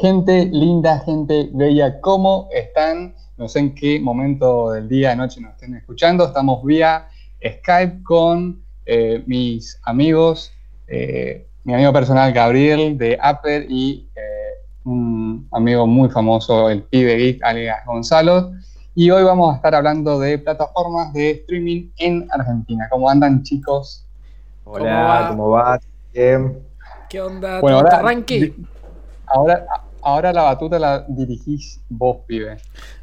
[0.00, 3.14] Gente linda, gente bella, ¿cómo están?
[3.36, 6.24] No sé en qué momento del día, de noche nos estén escuchando.
[6.24, 7.06] Estamos vía
[7.40, 10.52] Skype con eh, mis amigos,
[10.88, 14.20] eh, mi amigo personal Gabriel de Apple y eh,
[14.82, 18.50] un amigo muy famoso, el pibe geek, alias Gonzalo.
[18.96, 22.88] Y hoy vamos a estar hablando de plataformas de streaming en Argentina.
[22.90, 24.04] ¿Cómo andan, chicos?
[24.64, 25.78] Hola, ¿cómo va?
[26.12, 27.60] ¿Qué onda?
[27.60, 28.52] Bueno, ¿Te ahora, arranque?
[29.34, 29.66] Ahora,
[30.00, 32.56] ahora la batuta la dirigís vos, pibe.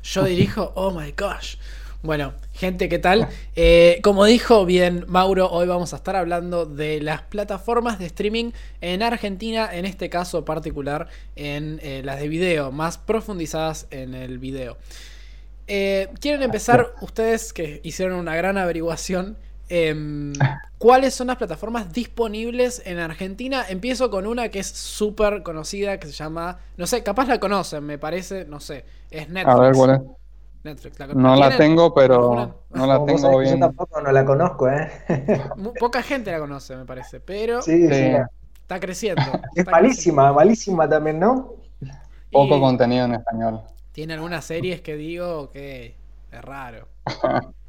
[0.03, 1.57] Yo dirijo, oh my gosh.
[2.03, 3.27] Bueno, gente, ¿qué tal?
[3.55, 8.51] Eh, como dijo bien Mauro, hoy vamos a estar hablando de las plataformas de streaming
[8.81, 14.39] en Argentina, en este caso particular en eh, las de video, más profundizadas en el
[14.39, 14.77] video.
[15.67, 19.37] Eh, ¿Quieren empezar ustedes que hicieron una gran averiguación?
[19.71, 23.63] Em, ¿Cuáles son las plataformas disponibles en Argentina?
[23.69, 27.83] Empiezo con una que es súper conocida, que se llama, no sé, capaz la conocen,
[27.85, 29.51] me parece, no sé, es Netflix.
[29.51, 30.01] A ver, ¿cuál es?
[30.63, 32.55] Netflix, ¿la- No la tengo, pero ¿Alguna?
[32.73, 33.59] no la tengo bien.
[33.59, 34.89] Yo tampoco no la conozco, ¿eh?
[35.77, 37.93] Poca gente la conoce, me parece, pero Sí, Sí.
[37.93, 38.11] sí.
[38.61, 39.43] está creciendo.
[39.55, 41.55] Es está malísima, malísima también, ¿no?
[42.31, 43.61] Poco Y contenido en español.
[43.93, 45.95] Tiene algunas series que digo que
[46.31, 46.87] es raro.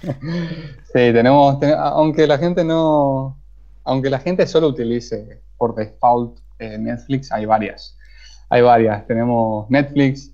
[0.00, 3.36] Sí, tenemos, te- aunque la gente no,
[3.84, 7.96] aunque la gente solo utilice por default eh, Netflix, hay varias.
[8.48, 9.06] Hay varias.
[9.06, 10.32] Tenemos Netflix,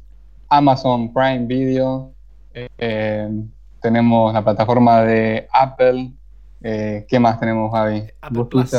[0.48, 2.12] Amazon Prime Video,
[2.78, 3.28] eh,
[3.80, 6.12] tenemos la plataforma de Apple.
[6.62, 8.04] eh, ¿qué más tenemos, Javi?
[8.20, 8.70] Apple Plus.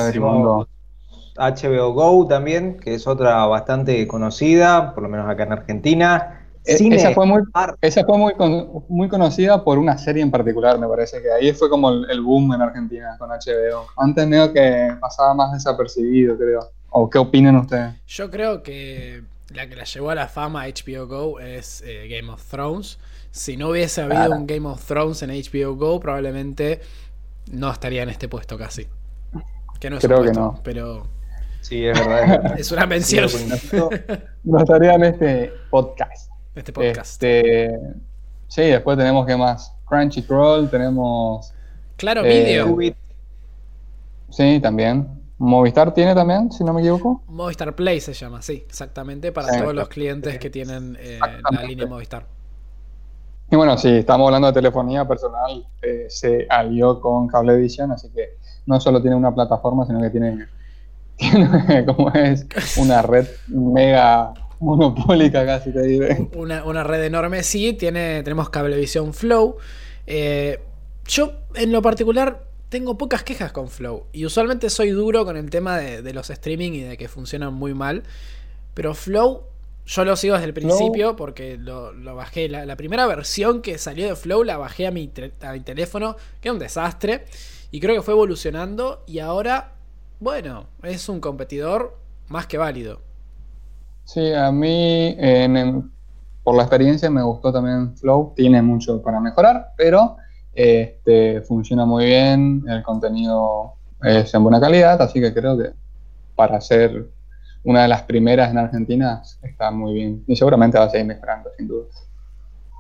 [1.36, 6.43] HBO Go también, que es otra bastante conocida, por lo menos acá en Argentina.
[6.66, 7.42] Eh, Cine esa fue muy,
[7.82, 11.52] esa fue muy, con- muy conocida por una serie en particular, me parece que ahí
[11.54, 13.88] fue como el, el boom en Argentina con HBO.
[13.98, 16.70] Antes medio que pasaba más desapercibido, creo.
[16.90, 17.96] ¿O qué opinan ustedes?
[18.08, 22.32] Yo creo que la que la llevó a la fama HBO Go es eh, Game
[22.32, 22.98] of Thrones.
[23.32, 24.36] Si no hubiese habido Claro.
[24.38, 26.80] un Game of Thrones en HBO Go, probablemente
[27.52, 28.88] no estaría en este puesto casi.
[29.80, 30.60] Que no es Creo un que puesto, no.
[30.64, 31.08] pero
[31.62, 32.24] Sí, es verdad.
[32.24, 32.54] es verdad.
[32.60, 33.78] es una mención Sí.
[34.44, 36.30] No estaría en este podcast.
[36.56, 37.24] Este podcast.
[37.24, 37.72] Este,
[38.48, 39.74] sí, después tenemos que más.
[39.86, 41.54] Crunchyroll, tenemos.
[41.98, 42.96] Claro, eh, Video.
[44.30, 45.22] Sí, también.
[45.38, 47.22] Movistar tiene también, si no me equivoco.
[47.28, 49.60] Movistar Play se llama, sí, exactamente, para Sí.
[49.60, 51.20] todos los clientes que tienen eh,
[51.52, 52.26] la línea Movistar.
[53.52, 58.38] Y bueno, sí, estamos hablando de telefonía personal, eh, se alió con Cablevisión, así que
[58.66, 60.48] no solo tiene una plataforma, sino que tiene,
[61.18, 62.48] tiene como es,
[62.78, 64.34] una red mega
[64.78, 66.28] monopólica casi te diré.
[66.36, 69.58] Una, una red enorme, sí, tiene, tenemos Cablevisión Flow.
[70.08, 70.60] Eh,
[71.06, 74.08] yo, en lo particular, tengo pocas quejas con Flow.
[74.14, 77.54] Y usualmente soy duro con el tema de, de los streaming y de que funcionan
[77.54, 78.04] muy mal.
[78.74, 79.44] Pero Flow,
[79.86, 82.50] yo lo sigo desde el principio porque lo, lo bajé.
[82.50, 86.16] La, la primera versión que salió de Flow la bajé a mi, a mi teléfono,
[86.42, 87.26] que era un desastre.
[87.70, 89.04] Y creo que fue evolucionando.
[89.08, 89.74] Y ahora,
[90.20, 91.98] bueno, es un competidor
[92.30, 93.02] más que válido.
[94.06, 95.92] Sí, a mí en- en-
[96.44, 100.18] por la experiencia me gustó también Flow, tiene mucho para mejorar, pero
[100.54, 105.72] este, funciona muy bien, el contenido es en buena calidad, así que creo que
[106.36, 107.08] para ser
[107.64, 111.50] una de las primeras en Argentina está muy bien y seguramente va a seguir mejorando,
[111.58, 111.86] sin duda.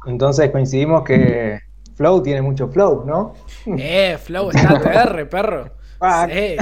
[0.05, 1.59] Entonces coincidimos que
[1.95, 3.33] Flow tiene mucho flow, ¿no?
[3.77, 5.69] Eh, Flow está TR, perro.
[6.29, 6.57] Sí.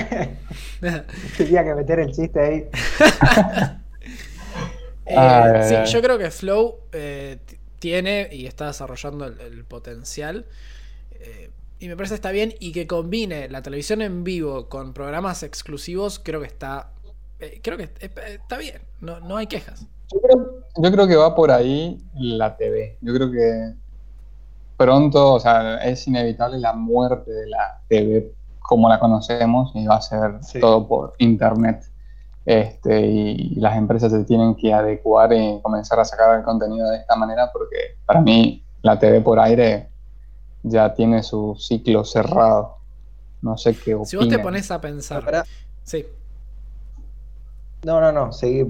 [1.37, 2.69] Tenía que meter el chiste ahí.
[5.05, 7.39] Eh, ay, sí, yo creo que Flow eh,
[7.79, 10.45] tiene y está desarrollando el, el potencial.
[11.11, 12.53] eh, y me parece que está bien.
[12.59, 16.91] Y que combine la televisión en vivo con programas exclusivos, creo que está.
[17.39, 18.81] eh, creo que eh, está bien.
[18.99, 19.87] No, no hay quejas.
[20.13, 22.97] Yo creo, yo creo que va por ahí la TV.
[23.01, 23.73] Yo creo que
[24.77, 29.95] pronto, o sea, es inevitable la muerte de la TV como la conocemos y va
[29.97, 30.59] a ser Sí.
[30.59, 31.90] todo por internet.
[32.45, 36.97] Este, y las empresas se tienen que adecuar y comenzar a sacar el contenido de
[36.97, 39.89] esta manera porque para mí la TV por aire
[40.63, 42.77] ya tiene su ciclo cerrado.
[43.43, 44.41] No sé qué Si vos te opinan.
[44.41, 45.23] pones a pensar.
[45.23, 45.43] Pará.
[45.83, 46.05] Sí.
[47.83, 48.29] No, no, no,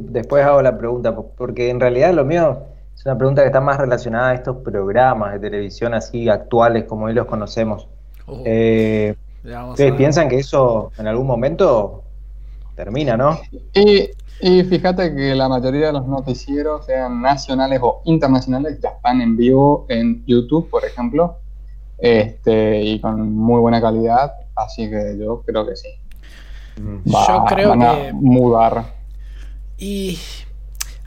[0.10, 2.60] después hago la pregunta, po- porque en realidad lo mío
[2.96, 7.06] es una pregunta que está más relacionada a estos programas de televisión así actuales como
[7.06, 7.88] hoy los conocemos.
[8.28, 9.16] Uh, Eh,
[9.70, 12.04] ¿Ustedes piensan que eso en algún momento
[12.76, 13.40] termina, no?
[13.74, 14.10] Y,
[14.42, 19.38] y fíjate que la mayoría de los noticieros, sean nacionales o internacionales, ya están en
[19.38, 21.38] vivo en YouTube, por ejemplo,
[21.98, 25.90] este, y con muy buena calidad, así que yo creo que sí.
[27.06, 28.96] Yo creo van a que- mudar.
[29.78, 30.18] Y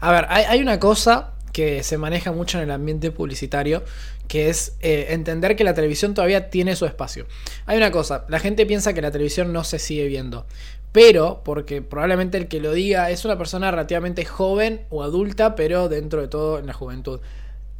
[0.00, 3.82] A ver, hay, hay una cosa que se maneja mucho en el ambiente publicitario,
[4.28, 7.26] que es eh, entender que la televisión todavía tiene su espacio.
[7.66, 10.46] Hay una cosa, la gente piensa que la televisión no se sigue viendo,
[10.94, 15.90] pero porque probablemente el que lo diga es una persona relativamente joven o adulta, pero
[15.90, 17.20] dentro de todo en la juventud.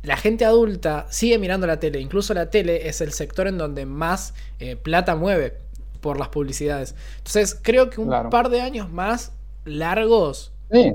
[0.03, 3.87] La gente adulta sigue mirando la tele, incluso la tele es el sector en donde
[3.87, 5.59] más eh, plata mueve
[6.03, 6.97] por las publicidades.
[7.19, 8.31] Entonces creo que un Claro.
[8.31, 9.33] par de años más
[9.65, 10.93] largos Sí,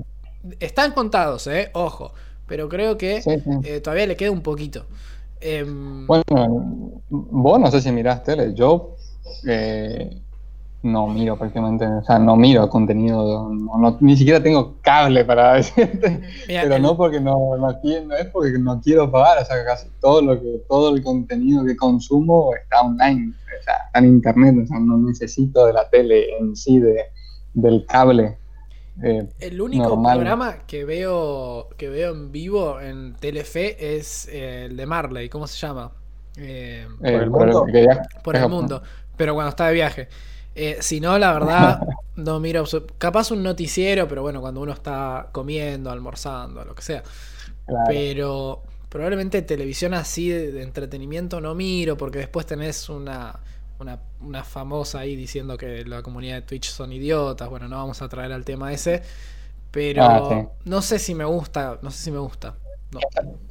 [0.59, 2.13] están contados, eh, ojo,
[2.47, 3.51] pero creo que sí, sí.
[3.63, 4.87] eh, todavía le queda un poquito.
[5.41, 8.95] Em, Bueno, vos no sé si mirás tele, yo
[9.47, 10.21] eh,
[10.81, 15.53] no miro prácticamente, o sea, no miro contenido, no- no- ni siquiera tengo cable para
[15.55, 19.63] decirte, mira, pero el- no porque no, no, es porque no quiero pagar, o sea,
[19.65, 24.05] casi todo lo que, todo el contenido que consumo está online, o sea, está en
[24.05, 27.05] internet, o sea, no necesito de la tele en sí, de,
[27.53, 28.37] del cable.
[29.03, 30.17] Eh, El único normal.
[30.17, 35.47] programa que veo que veo en vivo en Telefe es eh, el de Marley, ¿cómo
[35.47, 35.91] se llama?
[36.37, 37.65] Eh, eh, el mundo?
[38.23, 38.81] por el mundo,
[39.17, 40.07] pero cuando está de viaje.
[40.55, 41.81] Eh, si no, la verdad,
[42.15, 42.63] no miro.
[42.97, 47.03] Capaz un noticiero, pero bueno, cuando uno está comiendo, almorzando, lo que sea.
[47.65, 47.85] Claro.
[47.87, 53.39] Pero probablemente televisión así de, entretenimiento no miro, porque después tenés una,
[53.79, 57.47] una, una famosa ahí diciendo que la comunidad de Twitch son idiotas.
[57.49, 59.01] Bueno, no vamos a traer al tema ese.
[59.71, 60.47] Pero Ah, sí.
[60.65, 62.55] no sé si me gusta, no sé si me gusta.
[62.91, 62.99] No.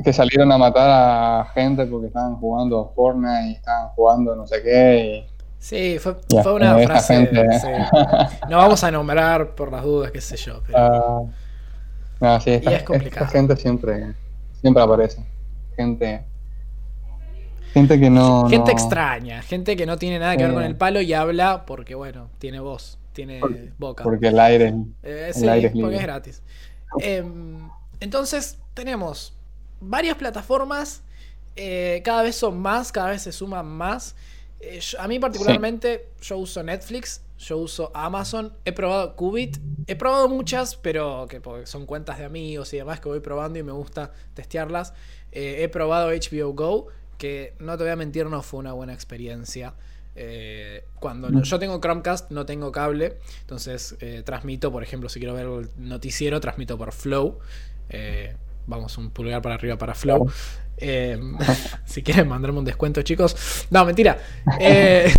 [0.04, 4.44] que salieron a matar a gente porque estaban jugando a Fortnite y estaban jugando no
[4.48, 5.24] sé qué.
[5.28, 6.16] y- Sí, fue,
[6.55, 7.16] una frase.
[7.16, 7.66] gente- sí.
[8.49, 10.62] No vamos a nombrar por las dudas, qué sé yo.
[10.66, 10.78] Pero...
[10.78, 11.22] Ah,
[12.20, 13.26] no, sí, esta, Y es complicado.
[13.26, 14.14] esta gente siempre,
[14.60, 15.25] siempre aparece.
[15.76, 16.25] Gente,
[17.72, 18.49] gente que no.
[18.49, 21.64] gente no- extraña, gente que no tiene nada que ver con el palo y habla
[21.66, 24.04] porque, bueno, tiene voz, tiene Porque- boca.
[24.04, 24.75] Porque el aire.
[25.02, 25.96] Eh, el sí, aire es porque libre.
[25.96, 26.43] es gratis.
[27.00, 27.69] Em,
[28.00, 29.34] entonces, tenemos
[29.81, 31.02] varias plataformas.
[31.61, 34.14] eh, cada vez son más, cada vez se suman más.
[34.60, 39.94] Eh, yo- a mí particularmente, yo uso Netflix, yo uso Amazon, he probado Qubit, he
[39.94, 43.62] probado muchas, pero que porque son cuentas de amigos y demás que voy probando y
[43.62, 44.93] me gusta testearlas.
[45.31, 46.88] Eh, he probado HBO Go,
[47.19, 49.75] que no te voy a mentir, no fue una buena experiencia.
[50.16, 51.43] Eh, cuando No.
[51.44, 55.70] yo tengo Chromecast, no tengo cable, entonces eh, transmito, por ejemplo, si quiero ver el
[55.76, 57.38] noticiero, transmito por Flow.
[57.90, 58.34] Eh,
[58.68, 60.30] vamos, un pulgar para arriba para Flow.
[60.76, 61.18] Eh,
[61.84, 63.66] si quieren mandarme un descuento, chicos.
[63.70, 64.18] No, mentira.
[64.60, 65.12] Eh,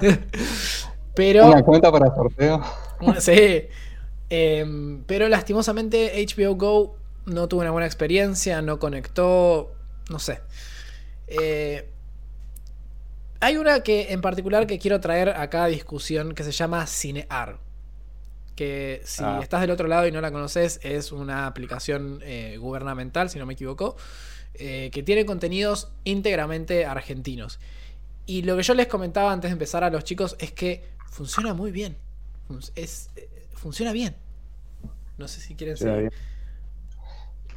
[1.14, 2.62] pero Una cuenta para sorteo.
[3.18, 3.68] sí.
[4.30, 6.96] Em, pero lastimosamente HBO Go
[7.26, 9.74] no tuvo una buena experiencia, no conectó,
[10.10, 10.40] no sé.
[11.26, 11.88] Eh,
[13.40, 17.58] hay una que en particular que quiero traer acá a discusión que se llama Cinear.
[18.54, 19.40] Que si Ah.
[19.42, 23.46] estás del otro lado y no la conoces, es una aplicación eh, gubernamental, si no
[23.46, 23.96] me equivoco,
[24.54, 27.58] eh, que tiene contenidos íntegramente argentinos.
[28.26, 31.52] Y lo que yo les comentaba antes de empezar a los chicos es que funciona
[31.54, 31.96] muy bien.
[32.46, 34.14] Fun- es, eh, funciona bien.
[35.18, 36.10] No sé si quieren bien.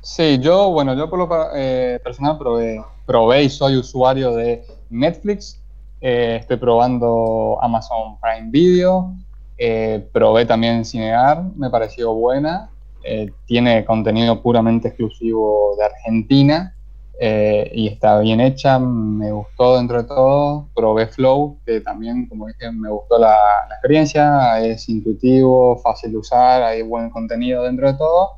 [0.01, 5.59] Sí, yo, bueno, yo por lo eh, personal probé, probé y soy usuario de Netflix.
[5.99, 9.13] Eh, estoy probando Amazon Prime Video.
[9.57, 12.69] Eh, probé también Cinear, me pareció buena.
[13.03, 16.75] eh, tiene contenido puramente exclusivo de Argentina
[17.19, 20.67] eh, y está bien hecha, me gustó dentro de todo.
[20.75, 23.35] Probé Flow, que también, como dije, me gustó la,
[23.69, 24.59] la experiencia.
[24.61, 28.31] Es intuitivo, fácil de usar, hay buen contenido dentro de todo.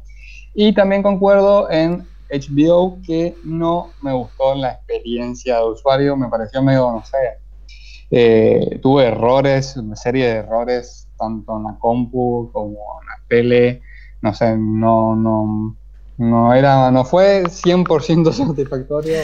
[0.53, 6.61] Y también concuerdo en HBO que no me gustó la experiencia de usuario, me pareció
[6.61, 7.17] medio, no sé,
[8.11, 12.69] eh, tuve errores, una serie de errores, tanto en la compu como
[13.01, 13.81] en la tele,
[14.21, 15.77] no sé, no, no,
[16.17, 19.15] no era, no fue 100% satisfactorio,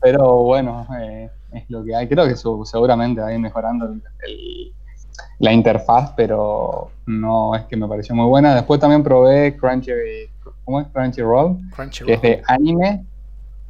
[0.00, 3.86] pero bueno, eh, es lo que hay, creo que su- seguramente va a ir mejorando
[3.86, 4.74] el- el-
[5.38, 8.54] la interfaz, pero no es que me pareció muy buena.
[8.54, 9.92] Después también probé Crunchy,
[10.64, 10.86] ¿cómo es?
[10.88, 11.58] Crunchyroll,
[12.06, 13.06] que es de anime,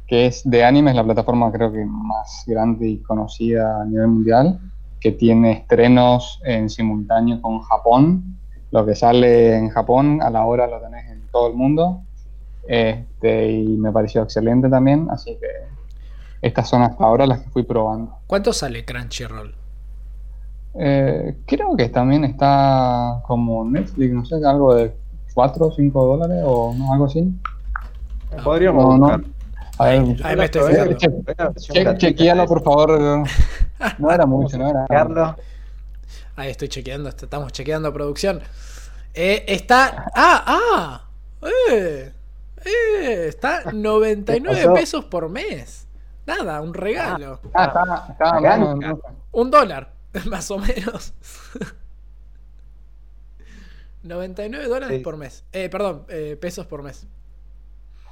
[0.05, 4.07] que es de anime, es la plataforma creo que más grande y conocida a nivel
[4.07, 4.59] mundial,
[5.03, 8.37] que tiene estrenos en simultáneo con Japón.
[8.71, 12.03] Lo que sale en Japón a la hora lo tenés en todo el mundo.
[12.65, 15.47] Este, y me pareció excelente también, así que
[16.41, 18.15] estas son hasta ahora las que fui probando.
[18.25, 19.53] ¿Cuánto sale Crunchyroll?
[20.75, 24.95] Eh, creo que también está como Netflix, no sé, algo de
[25.33, 27.29] 4 o 5 dólares o no, algo así.
[28.41, 28.99] Podríamos No, no.
[28.99, 29.21] buscar.
[29.79, 30.95] A ver, Ahí- ahí me estoy fijando.
[30.97, 33.23] che- chequealo por favor.
[33.99, 34.85] No era mucho, no era.
[34.87, 35.35] Carlos,
[36.35, 38.41] Ahí estoy chequeando, est- estamos chequeando producción.
[39.13, 40.05] Eh, está.
[40.15, 40.43] ¡Ah!
[40.45, 41.07] ¡Ah!
[41.71, 42.11] ¡Eh!
[42.65, 45.87] Eh, está 99 pesos por mes.
[46.25, 47.39] Nada, un regalo.
[47.53, 48.99] Ah, está, está Acá bueno, no.
[49.31, 49.91] Un dólar,
[50.25, 51.13] más o menos.
[54.03, 55.03] 99 dólares Sí.
[55.03, 55.43] por mes.
[55.51, 57.05] Eh, perdón, eh, pesos por mes.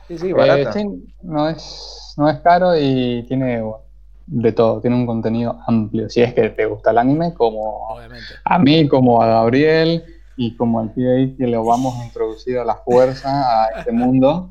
[0.07, 0.73] Sí, sí, Eh, barata.
[0.73, 0.85] sí,
[1.21, 3.83] no es, no es caro y tiene bueno,
[4.27, 6.09] de todo, tiene un contenido amplio.
[6.09, 8.25] Si es que te gusta el anime, como Obviamente.
[8.43, 10.03] a mí, como a Gabriel
[10.37, 14.49] y como al ahí que lo vamos a introducir a la fuerza a este mundo.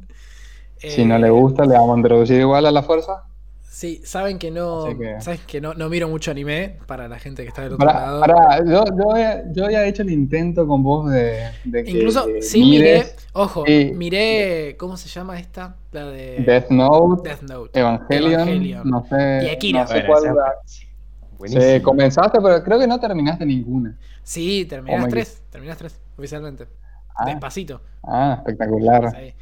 [0.76, 3.24] Si no Eh, le gusta, le vamos a introducir igual a la fuerza.
[3.72, 4.86] Sí, saben que no.
[4.98, 7.86] Que- Saben que no, no miro mucho anime para la gente que está del otro
[7.86, 8.18] lado.
[8.20, 12.26] pará, yo, yo, había, yo había hecho el intento con vos de, de que Incluso,
[12.40, 12.94] sí miré.
[12.94, 13.92] mires Ojo, Sí.
[13.94, 14.76] miré.
[14.76, 15.76] ¿Cómo se llama esta?
[15.92, 16.38] La de.
[16.44, 17.78] Death Note, Death Note.
[17.78, 18.90] Evangelion, Evangelion.
[18.90, 19.82] no sé, Y Akira.
[19.82, 20.22] no sé cuál.
[21.46, 23.96] Sí, comenzaste, pero creo que no terminaste ninguna.
[24.24, 25.42] Sí, terminás Oh tres.
[25.48, 26.66] Terminás tres, oficialmente.
[27.16, 27.80] Ah, Despacito.
[28.02, 29.10] ah, espectacular.
[29.10, 29.34] Sí.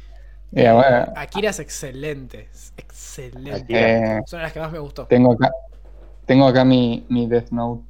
[0.53, 2.49] Eh, Eh, bueno, Akira es excelente.
[2.51, 3.51] Es excelente.
[3.53, 4.17] Akira.
[4.17, 5.05] eh, Son las que más me gustó.
[5.07, 5.51] tengo acá,
[6.25, 7.83] tengo acá mi, mi Death Note.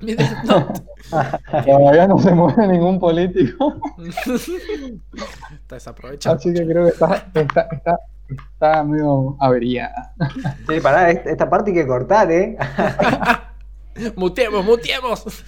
[0.00, 0.82] Mi Death Note.
[1.66, 3.74] Todavía no se mueve ningún político,
[5.54, 6.36] Está desaprovechado.
[6.36, 7.98] así que creo que está, está, está,
[8.52, 10.14] está medio averiada.
[10.68, 12.56] Sí, pará, est- esta parte hay que cortar, ¿eh?
[14.16, 15.44] Muteemos, muteemos.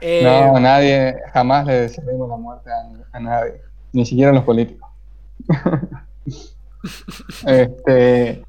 [0.00, 3.60] Eh, No, nadie, jamás le desearemos la muerte a, a nadie,
[3.92, 4.88] ni siquiera los políticos.
[7.46, 8.42] este,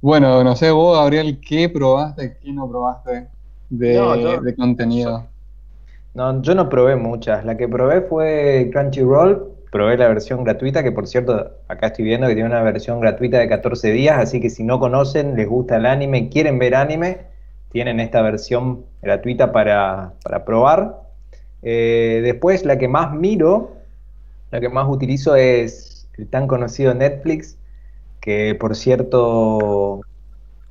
[0.00, 3.28] bueno, no sé, vos, Gabriel, ¿qué probaste, qué no probaste
[3.68, 5.26] de, No, yo- de contenido?
[6.14, 7.44] No, yo no probé muchas.
[7.44, 9.52] La que probé fue Crunchyroll.
[9.70, 13.38] Probé la versión gratuita, que por cierto, acá estoy viendo que tiene una versión gratuita
[13.38, 17.18] de 14 días, así que si no conocen, les gusta el anime, quieren ver anime,
[17.70, 21.02] tienen esta versión gratuita para, para probar.
[21.62, 23.72] Eh, después, la que más miro,
[24.50, 27.56] la que más utilizo es el tan conocido Netflix,
[28.20, 30.00] que por cierto,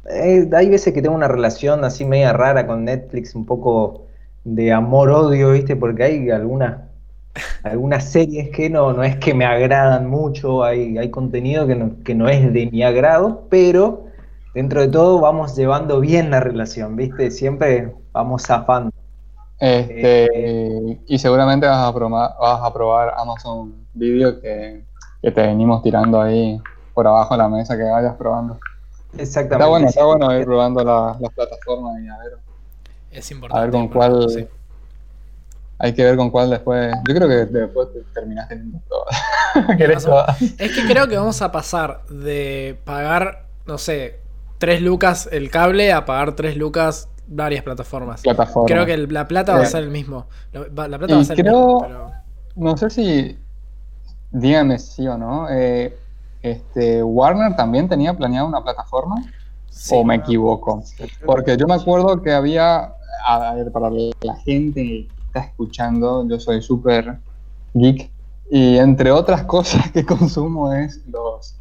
[0.10, 4.06] eh, hay veces que tengo una relación así media rara con Netflix, un poco
[4.44, 5.76] de amor-odio, ¿viste?
[5.76, 6.82] Porque hay algunas,
[7.64, 12.04] algunas series que no, no es que me agradan mucho, hay, hay contenido que no,
[12.04, 14.06] que no es de mi agrado, pero
[14.54, 17.32] dentro de todo vamos llevando bien la relación, ¿viste?
[17.32, 18.97] Siempre vamos zafando.
[19.60, 24.84] Este, y seguramente vas a, probar, vas a probar Amazon Video que,
[25.22, 26.60] que te venimos tirando ahí
[26.94, 28.60] por abajo de la mesa, que vayas probando.
[29.18, 29.56] Exactamente.
[29.56, 32.38] Está bueno, está bueno ir probando la- las plataformas y a ver,
[33.12, 33.60] es importante.
[33.60, 34.30] a ver con cuál.
[34.30, 34.48] sí.
[35.80, 36.92] Hay que ver con cuál después.
[37.08, 39.16] Yo creo que después te terminaste teniendo todas.
[39.78, 40.26] ¿Querés Más o menos.
[40.26, 40.42] todas?
[40.60, 44.20] Es que creo que vamos a pasar de pagar, no sé,
[44.58, 48.22] 3 lucas el cable a pagar 3 lucas varias plataformas.
[48.22, 48.68] Plataforma.
[48.68, 50.26] Creo que el- la plata va a Eh, ser el mismo.
[50.54, 50.64] La,
[50.98, 52.12] plata y va a ser el mismo, pero-
[52.56, 53.38] No sé si.
[54.32, 55.48] Díganme sí o no.
[55.50, 55.98] eh,
[56.42, 59.16] este, Warner también tenía planeado una plataforma.
[59.70, 59.94] sí.
[59.96, 60.82] ¿O me equivoco?
[61.26, 62.94] Porque yo me acuerdo que había.
[63.26, 67.20] A ver, para la gente que está escuchando, yo soy súper
[67.74, 68.10] geek.
[68.50, 71.56] Y entre otras cosas que consumo es los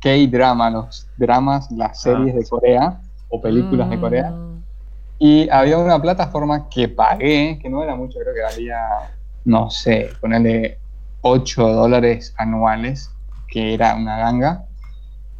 [0.00, 4.34] K-drama, los dramas, las series de Corea o películas de Corea.
[5.26, 8.78] Y había una plataforma que pagué, que no era mucho, creo que valía,
[9.46, 10.76] no sé, ponerle
[11.22, 13.10] 8 dólares anuales,
[13.48, 14.66] que era una ganga,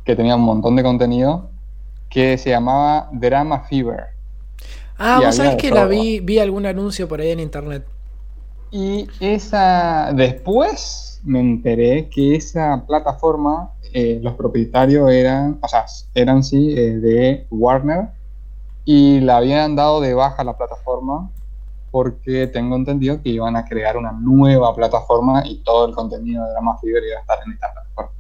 [0.03, 1.51] que tenía un montón de contenido,
[2.09, 4.05] que se llamaba Drama Fever.
[4.97, 7.85] Ah, Y vos sabés que la vi, vi algún anuncio por ahí en internet.
[8.71, 16.43] Y esa, después me enteré que esa plataforma, eh, los propietarios eran, o sea, eran
[16.43, 18.24] sí, eh, de Warner,
[18.85, 21.31] y la habían dado de baja la plataforma
[21.91, 26.51] porque tengo entendido que iban a crear una nueva plataforma y todo el contenido de
[26.51, 28.11] Drama Fever iba a estar en esta plataforma.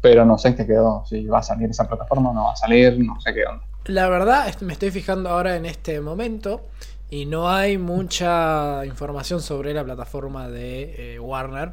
[0.00, 2.56] Pero no sé qué quedó, si va a salir esa plataforma o no va a
[2.56, 3.62] salir, no sé qué onda.
[3.84, 6.62] La verdad, me estoy fijando ahora en este momento
[7.10, 11.72] y no hay mucha información sobre la plataforma de eh, Warner.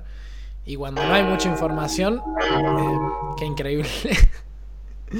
[0.66, 3.00] Y cuando no hay mucha información, eh,
[3.38, 3.88] qué increíble.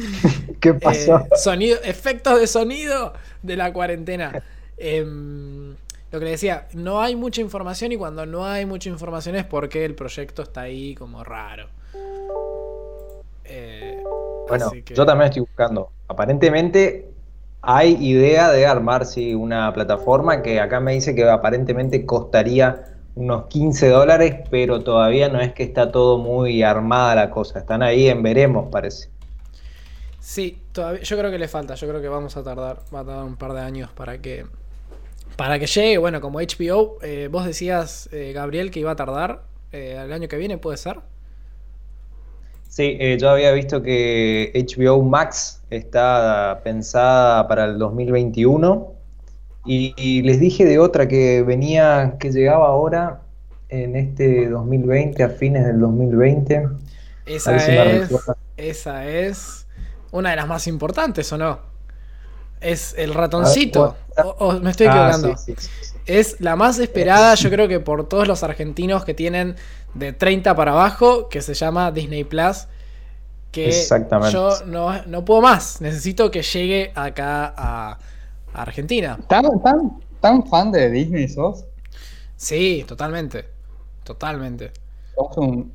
[0.60, 1.18] ¿Qué pasó?
[1.32, 4.44] Eh, sonido, efectos de sonido de la cuarentena.
[4.78, 5.72] Em,
[6.12, 9.46] lo que le decía, no hay mucha información y cuando no hay mucha información es
[9.46, 11.68] porque el proyecto está ahí como raro.
[13.44, 14.02] Eh,
[14.48, 15.92] Bueno, que- yo también estoy buscando.
[16.08, 17.10] Aparentemente
[17.62, 22.84] hay idea de armar sí, una plataforma que acá me dice que aparentemente costaría
[23.16, 27.60] unos 15 dólares, pero todavía no es que está todo muy armada la cosa.
[27.60, 29.10] Están ahí en veremos, parece.
[30.26, 33.06] Sí, todavía, yo creo que le falta, yo creo que vamos a tardar, va a
[33.06, 34.48] tardar un par de años para que
[35.38, 39.44] para que llegue, bueno, como HBO, eh, vos decías, eh, Gabriel, que iba a tardar
[39.72, 40.98] eh, el año que viene, ¿puede ser?
[42.68, 48.94] Sí, eh, yo había visto que HBO Max está pensada para el 2021
[49.64, 53.22] y, y, les dije de otra que venía, que llegaba ahora
[53.70, 56.68] en este 2020, a fines del 2020.
[57.28, 58.10] Esa es,
[58.58, 59.65] esa es
[60.16, 61.60] una de las más importantes, ¿o no?
[62.62, 63.96] Es el ratoncito.
[64.40, 65.38] o, me estoy ah, equivocando.
[65.38, 65.96] sí, sí, sí.
[66.06, 69.56] Es la más esperada, yo creo que por todos los argentinos que tienen
[69.96, 72.68] de 30 para abajo, que se llama Disney Plus.
[73.52, 73.72] Que
[74.32, 75.80] yo no, no, puedo más.
[75.80, 77.98] Necesito que llegue acá a,
[78.54, 79.18] a Argentina.
[79.28, 81.66] ¿Tan, tan, ¿Tan fan de Disney sos?
[82.36, 83.46] Sí, totalmente.
[84.04, 84.72] Totalmente.
[85.16, 85.72] Sos un...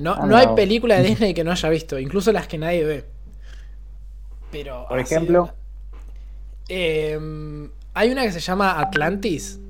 [0.00, 3.04] No, no hay película de Disney que no haya visto, incluso las que nadie ve.
[4.50, 4.86] Pero.
[4.88, 5.52] Por ejemplo.
[6.68, 7.18] Eh,
[7.94, 9.60] hay una que se llama Atlantis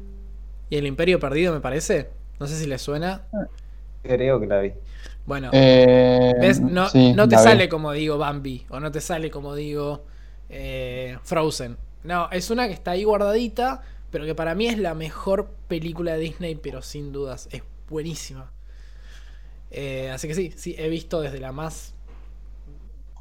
[0.68, 2.10] y el Imperio Perdido, me parece.
[2.38, 3.22] No sé si le suena.
[4.02, 4.72] Creo que la vi.
[5.26, 6.60] Bueno, eh, ¿ves?
[6.60, 7.68] No, sí, no te sale vi.
[7.68, 10.04] como digo Bambi o no te sale como digo
[10.48, 11.76] eh, Frozen.
[12.02, 16.14] No, es una que está ahí guardadita, pero que para mí es la mejor película
[16.14, 18.50] de Disney, pero sin dudas, es buenísima.
[19.70, 21.94] Eh, así que sí, sí, he visto desde la más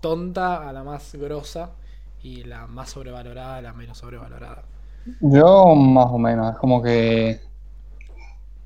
[0.02, 1.72] tonta a la más grosa
[2.24, 4.64] y la más sobrevalorada a la menos sobrevalorada.
[5.22, 7.40] Yo más o menos, es como que...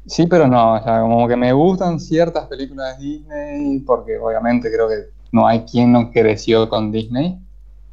[0.05, 4.69] Sí, pero no, o sea, como que me gustan ciertas películas de Disney, porque obviamente
[4.71, 4.95] creo que
[5.31, 7.39] no hay quien no creció con Disney.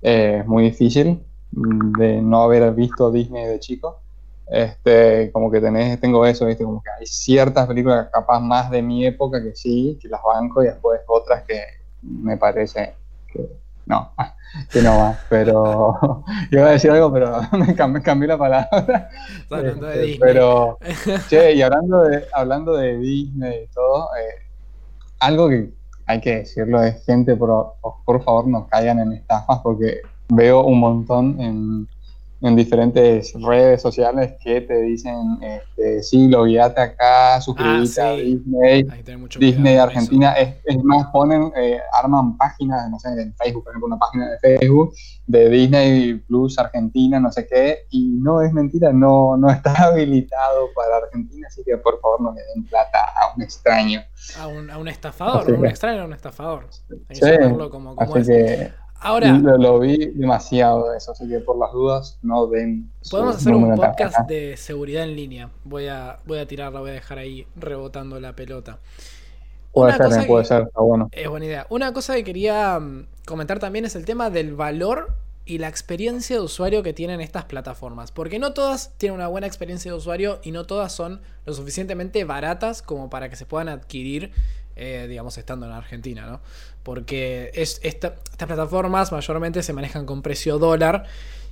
[0.03, 4.01] Eh, es muy difícil de no haber visto Disney de chico.
[4.51, 6.65] Este, como que tenés, tengo eso, ¿viste?
[6.65, 10.63] Como que hay ciertas películas capaz más de mi época que sí, que las banco,
[10.63, 11.63] y después otras que
[12.03, 12.95] me parece
[13.33, 13.49] que
[13.87, 14.11] no,
[14.73, 19.09] que no va, pero iba a decir algo, pero me cambié, cambié la palabra.
[19.49, 20.19] Hablando de Disney.
[20.19, 20.79] Pero,
[21.29, 24.47] che, y hablando de, hablando de Disney y todo, eh,
[25.21, 25.71] algo que
[26.07, 30.81] hay que decirlo es, gente, por, por favor no caigan en estafas, porque veo un
[30.81, 31.89] montón en
[32.43, 38.01] en diferentes redes sociales que te dicen, este, sí, lo guíate acá, suscríbete ah, sí.
[38.01, 38.87] a Disney,
[39.39, 43.89] Disney Argentina, es, es, más, ponen, eh, arman páginas, no sé, en Facebook, por ejemplo,
[43.89, 44.95] una página de Facebook
[45.27, 50.69] de Disney Plus Argentina, no sé qué, y no es mentira, no, no está habilitado
[50.75, 54.03] para Argentina, así que por favor no le den plata a un extraño.
[54.39, 56.69] A un, a un estafador, así un extraño a un estafador.
[57.09, 58.27] Hay que como, como así es.
[58.29, 58.73] que
[59.03, 62.91] Ahora, lo, lo, vi demasiado de eso, así que por las dudas no ven.
[63.11, 65.51] Podemos hacer un podcast de seguridad en línea.
[65.65, 68.79] Voy a, voy a tirarla, voy a dejar ahí rebotando la pelota.
[69.73, 71.09] Puede Una ser, puede ser, está bueno.
[71.13, 71.67] Es buena idea.
[71.71, 75.15] Una cosa que quería mm, comentar también es el tema del valor
[75.47, 78.13] y la experiencia de usuario que tienen estas plataformas.
[78.13, 82.25] Porque no todas tienen una buena experiencia de usuario y no todas son lo suficientemente
[82.25, 84.33] baratas como para que se puedan adquirir
[84.77, 86.41] eh, digamos, estando en Argentina, ¿no?
[86.83, 91.05] Porque es, esta, estas plataformas mayormente se manejan con precio dólar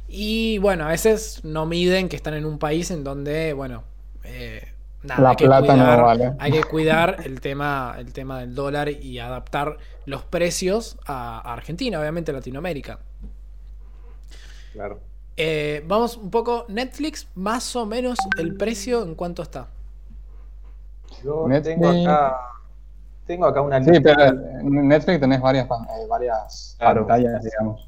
[0.08, 3.84] y, bueno, a veces no miden que están en un país en donde, bueno,
[4.24, 6.32] eh, nada, La hay, que plata cuidar, no vale.
[6.38, 9.76] hay que cuidar el tema, el tema del dólar y adaptar
[10.06, 13.00] los precios a, a Argentina, obviamente Latinoamérica.
[14.72, 15.00] Claro.
[15.36, 19.68] Eh, vamos un poco, Netflix, más o menos el precio en cuánto está.
[21.22, 21.80] Yo Netflix...
[21.80, 22.36] tengo acá
[23.28, 23.94] tengo acá una lista.
[23.94, 24.24] Sí, pero
[24.60, 27.06] en Netflix tenés varias, eh, varias claro.
[27.06, 27.86] pantallas, digamos.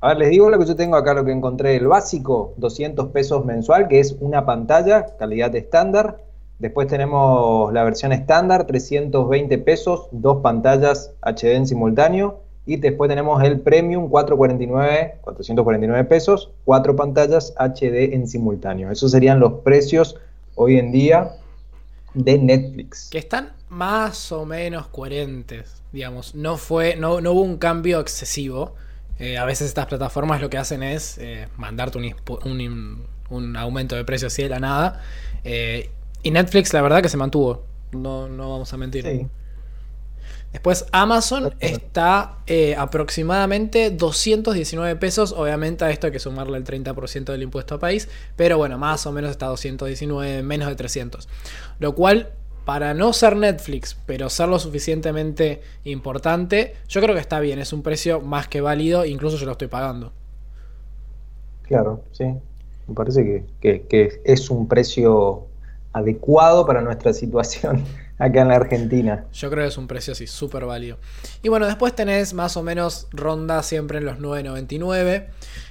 [0.00, 1.76] A ver, les digo lo que yo tengo acá, lo que encontré.
[1.76, 6.18] El básico, 200 pesos mensual, que es una pantalla, calidad estándar.
[6.58, 12.40] Después tenemos la versión estándar, 320 pesos, dos pantallas HD en simultáneo.
[12.66, 18.90] Y después tenemos el Premium, 449, 449 pesos, cuatro pantallas HD en simultáneo.
[18.90, 20.16] Esos serían los precios
[20.54, 21.32] hoy en día
[22.14, 23.10] de Netflix.
[23.10, 26.34] Que están más o menos coherentes, digamos.
[26.34, 28.74] No, fue, no, no hubo un cambio excesivo.
[29.18, 33.96] Eh, a veces estas plataformas lo que hacen es eh, mandarte un, un, un, aumento
[33.96, 35.02] de precio así de la nada.
[35.42, 35.90] Eh,
[36.22, 37.64] y Netflix, la verdad que se mantuvo.
[37.92, 39.04] No, no vamos a mentir.
[39.04, 39.26] Sí.
[40.52, 42.38] Después Amazon está
[42.78, 45.32] aproximadamente 219 pesos.
[45.32, 48.08] Obviamente a esto hay que sumarle el 30% del impuesto a país.
[48.36, 51.28] Pero bueno, más o menos está 219, menos de 300.
[51.78, 52.32] Lo cual,
[52.66, 57.60] para no ser Netflix, pero ser lo suficientemente importante, yo creo que está bien.
[57.60, 59.04] Es un precio más que válido.
[59.04, 60.12] Incluso yo lo estoy pagando.
[61.62, 62.24] Claro, sí.
[62.88, 65.46] Me parece que, que, que es un precio
[65.92, 67.84] adecuado para nuestra situación
[68.18, 69.26] acá en la Argentina.
[69.32, 70.98] Yo creo que es un precio así, súper válido.
[71.44, 75.26] Y bueno, después tenés más o menos ronda siempre en los 9.99.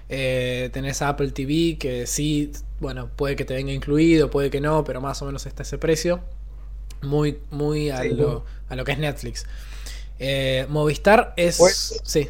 [0.08, 4.86] Eh, tenés Apple TV, que sí, bueno, puede que te venga incluido, puede que no,
[4.86, 6.22] pero más o menos está ese precio.
[7.02, 9.46] Muy, muy a, sí, lo, a lo que es Netflix.
[10.20, 11.58] Eh, Movistar es.
[11.58, 12.30] Pues- sí.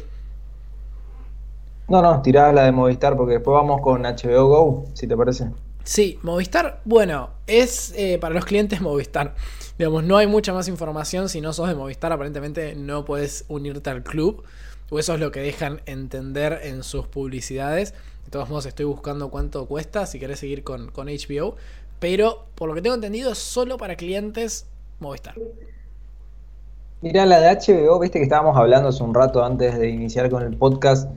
[1.88, 5.50] No, no, tirá la de Movistar porque después vamos con HBO Go, si te parece.
[5.84, 9.36] Sí, Movistar, bueno, es eh, para los clientes Movistar.
[9.78, 11.28] Digamos, no hay mucha más información.
[11.28, 14.42] Si no sos de Movistar, aparentemente no puedes unirte al club.
[14.90, 17.94] O eso es lo que dejan entender en sus publicidades.
[18.24, 21.54] De todos modos, estoy buscando cuánto cuesta si querés seguir con, con HBO.
[22.00, 24.66] Pero por lo que tengo entendido, es solo para clientes
[24.98, 25.34] Movistar.
[27.02, 30.42] Mira, la de HBO, viste que estábamos hablando hace un rato antes de iniciar con
[30.42, 31.10] el podcast.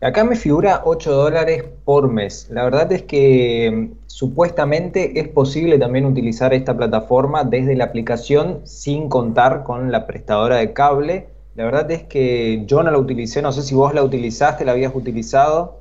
[0.00, 2.48] Acá me figura 8 dólares por mes.
[2.50, 8.60] La verdad es que mm, supuestamente es posible también utilizar esta plataforma desde la aplicación
[8.64, 11.28] sin contar con la prestadora de cable.
[11.54, 14.72] La verdad es que yo no la utilicé, no sé si vos la utilizaste, la
[14.72, 15.80] habías utilizado,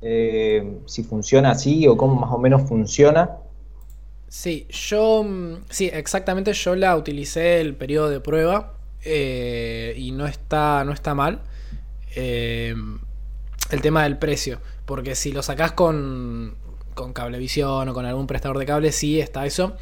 [0.00, 3.38] eh, si funciona así o cómo más o menos funciona.
[4.28, 5.22] Sí, yo.
[5.24, 6.52] mm, Sí, exactamente.
[6.52, 8.74] Yo la utilicé el periodo de prueba.
[9.04, 11.40] eh, y no está, no está mal.
[12.16, 12.74] Eh,
[13.70, 14.60] el tema del precio.
[14.86, 16.56] Porque si lo sacás con,
[16.94, 19.76] con Cablevisión o con algún prestador de cable, sí está eso.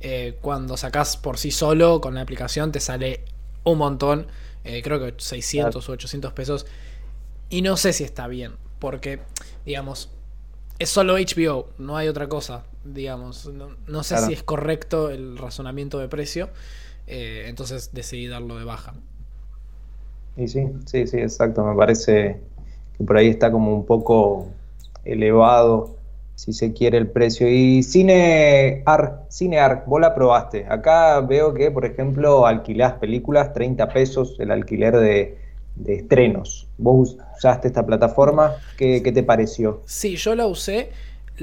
[0.00, 3.24] Eh, cuando sacás por sí solo con la aplicación, te sale
[3.64, 4.26] un montón.
[4.64, 6.66] eh, creo que 600 o 800 pesos.
[7.50, 8.54] Y no sé si está bien.
[8.78, 9.20] Porque,
[9.66, 10.10] digamos,
[10.78, 13.46] es solo HBO, no hay otra cosa, digamos.
[13.46, 14.26] No, no sé Claro.
[14.26, 16.50] si es correcto el razonamiento de precio,
[17.06, 18.94] eh, entonces decidí darlo de baja.
[20.36, 21.64] Y sí, sí, sí, exacto.
[21.64, 22.40] Me parece
[22.96, 24.58] que por ahí está como un poco
[25.04, 25.98] elevado,
[26.34, 27.48] si se quiere, el precio.
[27.48, 30.66] Y Cinear, Cinear, vos la probaste.
[30.68, 35.38] Acá veo que, por ejemplo, alquilás películas, 30 pesos el alquiler de,
[35.74, 36.68] de estrenos.
[36.78, 38.56] ¿Vos usaste esta plataforma?
[38.76, 39.82] ¿Qué, qué te pareció?
[39.84, 40.90] Sí, yo la usé.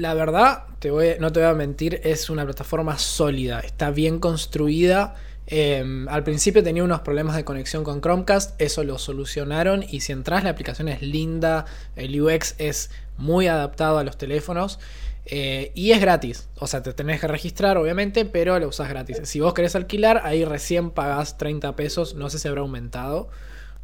[0.00, 4.18] La verdad, te voy, no te voy a mentir, es una plataforma sólida, está bien
[4.18, 5.14] construida.
[5.46, 10.12] Eh, al principio tenía unos problemas de conexión con Chromecast, eso lo solucionaron y si
[10.12, 14.78] entras la aplicación es linda, el UX es muy adaptado a los teléfonos
[15.26, 16.48] eh, y es gratis.
[16.56, 19.20] O sea, te tenés que registrar obviamente, pero lo usas gratis.
[19.24, 23.28] Si vos querés alquilar, ahí recién pagás 30 pesos, no sé si habrá aumentado,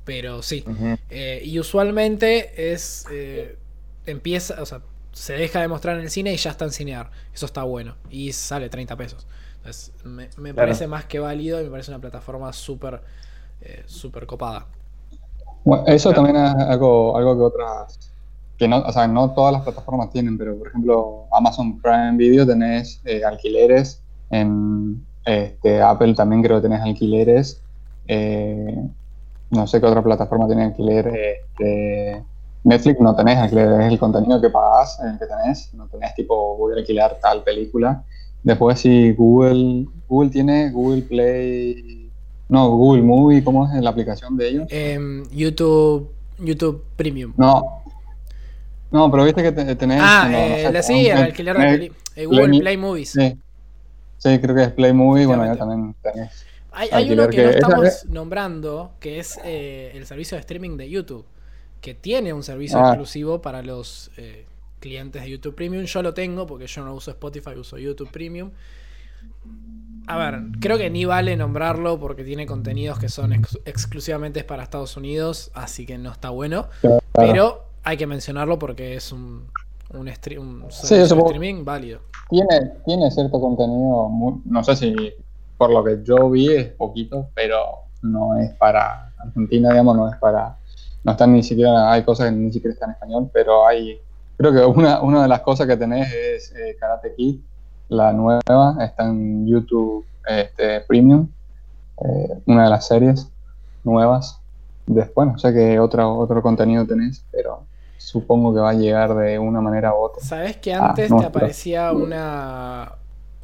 [0.05, 0.64] pero sí.
[1.11, 3.05] Eh, y usualmente es.
[3.11, 3.57] eh,
[4.07, 4.62] empieza.
[4.62, 4.81] O sea,
[5.16, 7.11] se deja de mostrar en el cine y ya está en cinear.
[7.33, 7.96] Eso está bueno.
[8.11, 9.26] Y sale 30 pesos.
[9.59, 10.55] Entonces, me, me Claro.
[10.55, 13.02] parece más que válido y me parece una plataforma súper.
[13.61, 14.66] eh, súper copada.
[15.64, 16.14] Bueno, eso Claro.
[16.14, 17.98] también es algo, algo que otras,
[18.57, 22.46] que no, o sea, no todas las plataformas tienen, pero por ejemplo, Amazon Prime Video
[22.46, 27.64] tenés eh, alquileres, en este, Apple también creo que tenés alquileres,
[28.07, 28.76] eh,
[29.50, 32.24] no sé qué otra plataforma tiene alquiler, este,
[32.66, 36.57] Netflix no tenés alquiler, es el contenido que pagás, el que tenés, no tenés tipo,
[36.57, 38.02] voy a alquilar tal película.
[38.42, 42.11] Después sí, Google, Google tiene Google Play,
[42.48, 44.66] no, Google Movie, ¿cómo es la aplicación de ellos?
[44.70, 46.11] Em, YouTube.
[46.38, 47.33] YouTube Premium.
[47.37, 47.83] No.
[48.90, 50.00] No, pero viste que te- tenés.
[50.02, 53.11] ah, no, no eh, sé, la- sí, tenés- peli- eh, Google Play- Play Movies.
[53.11, 53.38] Sí.
[54.18, 55.26] Sí, creo que es Play Movie.
[55.26, 55.94] Bueno, Efectivamente.
[56.02, 56.44] también tenés.
[56.72, 60.40] Hay, hay uno que, que- no estamos es- nombrando, que es eh, el servicio de
[60.40, 61.24] streaming de YouTube,
[61.80, 62.88] que tiene un servicio Ah.
[62.88, 64.46] exclusivo para los eh,
[64.80, 65.84] clientes de YouTube Premium.
[65.84, 68.50] Yo lo tengo porque yo no uso Spotify, uso YouTube Premium.
[70.08, 74.62] A ver, creo que ni vale nombrarlo porque tiene contenidos que son ex- exclusivamente para
[74.62, 76.68] Estados Unidos, así que no está bueno.
[76.80, 77.00] Claro.
[77.12, 79.46] Pero hay que mencionarlo porque es un,
[79.90, 82.00] un, stre- un Sí, streaming válido.
[82.30, 84.94] Tiene, tiene cierto contenido, muy- no sé si
[85.58, 87.64] por lo que yo vi es poquito, pero
[88.02, 90.56] no es para Argentina, digamos, no es para.
[91.06, 91.92] No están ni siquiera.
[91.92, 94.00] Hay cosas que ni siquiera están en español, pero hay.
[94.36, 97.36] Creo que una, una de las cosas que tenés es eh, Karate Kid,
[97.88, 101.28] la nueva, está en YouTube este, Premium,
[102.04, 103.28] eh, una de las series
[103.84, 104.40] nuevas.
[104.86, 107.62] Después, no sé qué otro, otro contenido tenés, pero
[107.98, 110.22] supongo que va a llegar de una manera u otra.
[110.24, 112.92] ¿Sabes que Ah, antes te aparecía una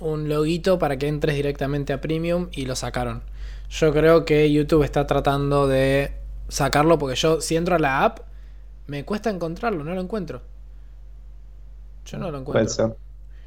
[0.00, 3.22] un loguito para que entres directamente a Premium y lo sacaron?
[3.70, 6.21] Yo creo que YouTube está tratando de
[6.52, 8.18] sacarlo porque yo si entro a la app
[8.86, 10.42] me cuesta encontrarlo, no lo encuentro.
[12.04, 12.96] Yo no lo encuentro.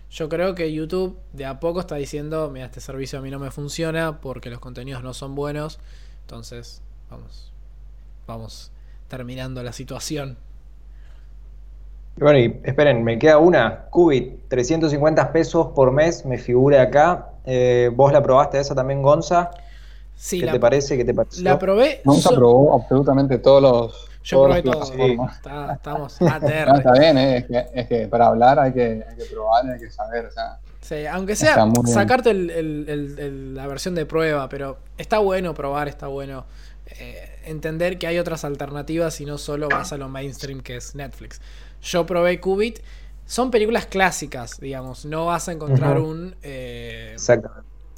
[0.09, 3.37] Yo creo que YouTube de a poco está diciendo, mira, este servicio a mí no
[3.37, 5.79] me funciona porque los contenidos no son buenos.
[6.21, 7.51] Entonces, vamos.
[8.25, 8.71] Vamos
[9.07, 10.37] terminando la situación.
[12.17, 13.85] Bueno, y esperen, me queda una.
[13.89, 17.29] Qubit, 350 pesos por mes, me figura acá.
[17.45, 19.51] Eh, ¿Vos la probaste esa también, Gonza?
[20.15, 20.97] Sí, ¿Qué la, te parece?
[20.97, 21.43] ¿Qué te pareció?
[21.43, 22.01] la probé.
[22.05, 24.07] Nunca so- probó absolutamente todos los.
[24.23, 24.95] Yo todas probé las todo.
[24.95, 25.35] plataformas.
[25.35, 26.77] Está- estamos No, ATR.
[26.77, 29.79] está bien, eh, es, que, es que para hablar hay que, hay que probar, hay
[29.79, 30.25] que saber.
[30.25, 34.77] O sea, Sí, aunque sea sacarte el- el- el- el- la versión de prueba, pero
[34.99, 36.45] está bueno probar, está bueno
[36.99, 40.93] eh, entender que hay otras alternativas y no solo vas a lo mainstream que es
[40.93, 41.41] Netflix.
[41.81, 42.79] Yo probé Qubit,
[43.25, 47.15] son películas clásicas, digamos, no vas a encontrar un, eh,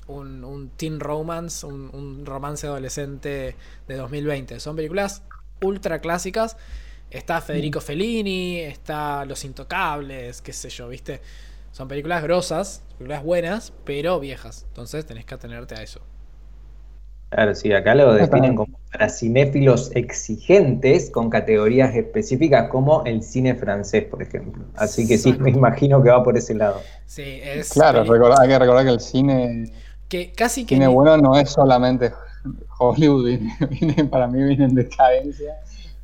[0.08, 3.56] un, un, teen romance, un, un romance adolescente
[3.88, 4.60] de 2020.
[4.60, 5.24] Son películas
[5.62, 6.58] ultra clásicas.
[7.10, 11.22] Está Federico Fellini, está Los Intocables, qué sé yo, ¿viste?
[11.72, 14.66] Son películas grosas, películas buenas, pero viejas.
[14.70, 16.02] Entonces tenés que atenerte a eso.
[17.30, 23.54] Claro, sí, acá lo definen como para cinéfilos exigentes con categorías específicas como el cine
[23.56, 24.64] francés, por ejemplo.
[24.76, 26.82] Así que sí, me imagino que va por ese lado.
[27.06, 27.70] Sí, es.
[27.70, 29.72] Claro, hay que recordar que el cine.
[30.10, 30.76] Que casi que.
[30.76, 32.14] Cine bueno no es solamente
[32.80, 33.40] Hollywood,
[34.10, 35.56] para mí viene en decadencia.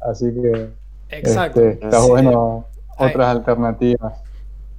[0.02, 0.70] Así que.
[1.10, 1.62] Exacto.
[1.62, 4.22] Este, está bueno otras alternativas.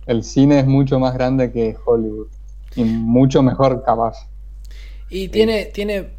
[0.07, 2.29] El cine es mucho más grande que Hollywood
[2.77, 4.29] y mucho mejor capaz.
[5.09, 6.11] Y tiene, tiene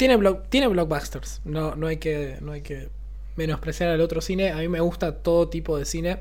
[0.00, 1.42] tiene, tiene blockbusters.
[1.44, 2.88] No, no, hay que, no hay que
[3.36, 4.50] menospreciar al otro cine.
[4.50, 6.20] A mí me gusta todo tipo de cine.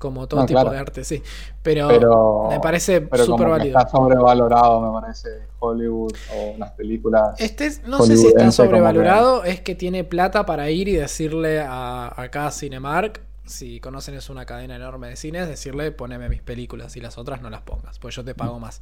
[0.00, 1.22] Como todo tipo de arte, sí.
[1.62, 3.78] Pero, me parece súper válido.
[3.78, 7.38] Está sobrevalorado, me parece, Hollywood o las películas.
[7.38, 12.14] Este, no sé si está sobrevalorado, es que tiene plata para ir y decirle a
[12.16, 17.02] acá Cinemark, si conocen es una cadena enorme de cines, decirle poneme mis películas y
[17.02, 18.80] las otras no las pongas, pues yo te pago más.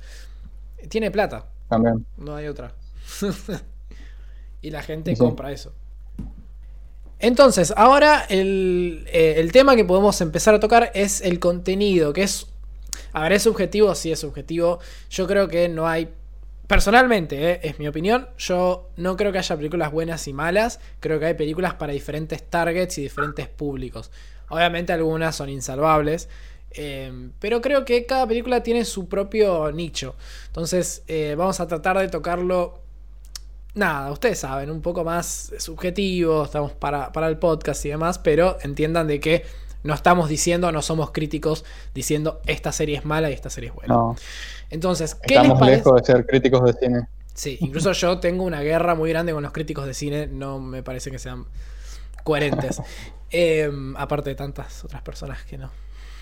[0.89, 1.47] Tiene plata.
[1.67, 2.07] También.
[2.17, 2.75] No hay otra.
[4.63, 5.73] y la gente compra eso.
[7.21, 12.23] Entonces, ahora el, eh, el, tema que podemos empezar a tocar es el contenido, que
[12.23, 12.47] es...
[13.13, 13.95] A ver, ¿es subjetivo?
[13.95, 14.79] Sí, es subjetivo.
[15.11, 16.09] Yo creo que no hay...
[16.69, 21.19] Personalmente, eh, es mi opinión, yo no creo que haya películas buenas y malas, creo
[21.19, 24.11] que hay películas para diferentes targets y diferentes públicos.
[24.51, 26.29] Obviamente algunas son insalvables,
[26.73, 30.15] eh, pero creo que cada película tiene su propio nicho.
[30.49, 31.05] Entonces
[31.39, 32.83] vamos a tratar de tocarlo
[33.75, 39.07] nada, ustedes saben, un poco más subjetivo, estamos para, el podcast y demás, pero entiendan
[39.07, 39.45] de que
[39.83, 43.75] no estamos diciendo, no somos críticos diciendo esta serie es mala y esta serie es
[43.75, 44.17] buena.
[44.71, 47.09] Entonces, ¿qué Estamos lejos de ser críticos de cine.
[47.35, 50.83] Sí, incluso yo tengo una guerra muy grande con los críticos de cine, no me
[50.83, 51.47] parece que sean
[52.25, 52.83] coherentes.
[53.31, 55.71] Em, aparte de tantas otras personas que no.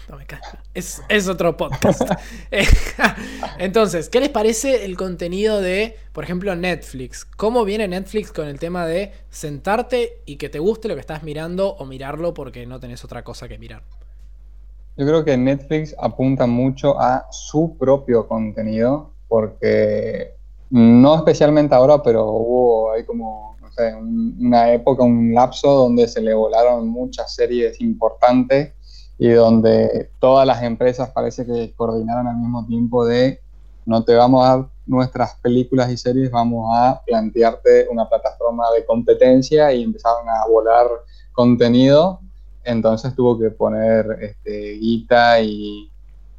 [0.09, 0.25] No me
[0.73, 2.03] Es, es otro podcast.
[3.59, 7.25] Entonces, ¿qué les parece el contenido de, por ejemplo, Netflix?
[7.25, 11.25] ¿Cómo viene Netflix con el tema de sentarte y que te guste lo que estás
[11.25, 13.83] mirando o mirarlo porque no tenés otra cosa que mirar?
[14.97, 20.37] Yo creo que Netflix apunta mucho a su propio contenido porque
[20.71, 26.21] no especialmente ahora, pero hubo ahí como, no sé, una época, un lapso donde se
[26.21, 28.76] le volaron muchas series importantes
[29.19, 33.41] y donde todas las empresas parece que coordinaron al mismo tiempo de
[33.87, 38.85] no te vamos a dar nuestras películas y series, vamos a plantearte una plataforma de
[38.85, 40.87] competencia y empezaron a volar
[41.33, 42.21] contenido,
[42.65, 45.91] entonces tuvo que poner este, guita y,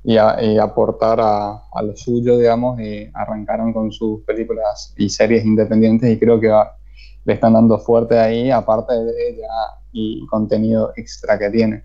[0.03, 6.09] y, aportar a, a, lo suyo, digamos, y arrancaron con sus películas y series independientes
[6.09, 6.53] y creo que
[7.25, 11.83] le están dando fuerte ahí, aparte de ya y contenido extra que tiene.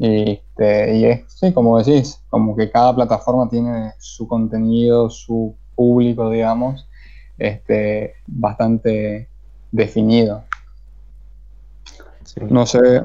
[0.00, 6.30] Este, y es, sí, como decís, como que cada plataforma tiene su contenido, su público,
[6.30, 6.88] digamos,
[7.36, 9.28] este, bastante
[9.70, 10.42] definido.
[12.48, 13.02] No sé,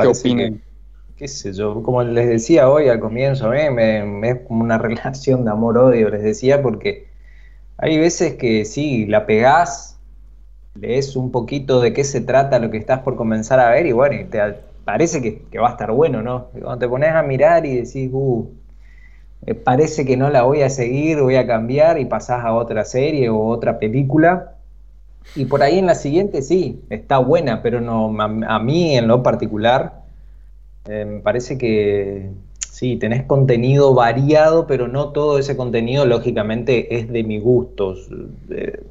[0.00, 0.62] ¿qué opinan?
[1.16, 5.44] qué sé yo, como les decía hoy al comienzo, mí me, es como una relación
[5.44, 7.08] de amor-odio, les decía, porque
[7.78, 9.98] hay veces que sí, la pegás,
[10.76, 13.92] lees un poquito de qué se trata lo que estás por comenzar a ver y
[13.92, 14.40] bueno, y te,
[14.84, 16.48] parece que, va a estar bueno, ¿no?
[16.52, 18.48] Cuando te pones a mirar y decís, uh,
[19.64, 23.28] parece que no la voy a seguir, voy a cambiar y pasás a otra serie
[23.28, 24.54] o otra película.
[25.34, 29.22] Y por ahí en la siguiente sí, está buena, pero no a, mí en lo
[29.22, 30.02] particular
[30.88, 37.08] eh, me parece que sí, tenés contenido variado, pero no todo ese contenido lógicamente es
[37.08, 38.08] de mis gustos.
[38.50, 38.82] Eh,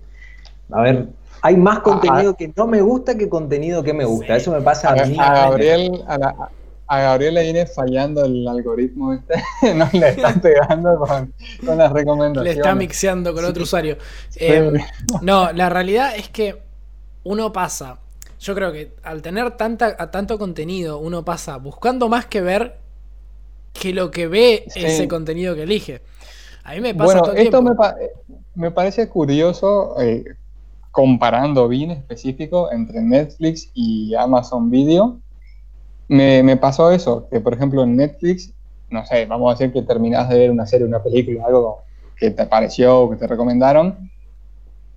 [0.71, 1.08] a ver,
[1.41, 2.36] hay más ah, contenido ah.
[2.38, 4.36] que no me gusta que contenido que me gusta.
[4.36, 5.17] Eso me pasa a, mí.
[5.19, 9.36] A Gabriel, a, Gabriel le viene fallando el algoritmo, ¿viste?
[9.75, 12.56] no le está pegando con, las recomendaciones.
[12.56, 13.97] Le está mixeando con otro usuario.
[14.36, 14.73] Em,
[15.21, 16.62] no, la realidad es que
[17.23, 17.99] uno pasa.
[18.39, 22.78] Yo creo que al tener tanta, tanto contenido, uno pasa buscando más que ver
[23.73, 26.02] que lo que ve ese contenido que elige.
[26.63, 27.71] A mí me pasa bueno, esto Me,
[28.56, 30.23] me, parece curioso, eh,
[30.99, 35.17] comparando bien específico entre Netflix y Amazon Video,
[36.09, 38.51] me, pasó eso, que por ejemplo en Netflix,
[38.89, 41.83] no sé, vamos a decir que terminás de ver una serie, una película, algo
[42.17, 44.12] que te pareció, que te recomendaron,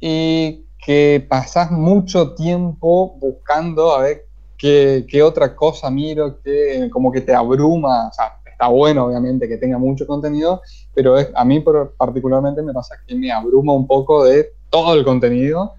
[0.01, 4.27] y que pasás mucho tiempo buscando a ver
[4.59, 9.47] qué, qué otra cosa miro, que como que te abruma, o sea, está bueno obviamente
[9.47, 10.63] que tenga mucho contenido,
[10.95, 11.65] pero a mí
[11.97, 15.75] particularmente me pasa que me abruma un poco de todo el contenido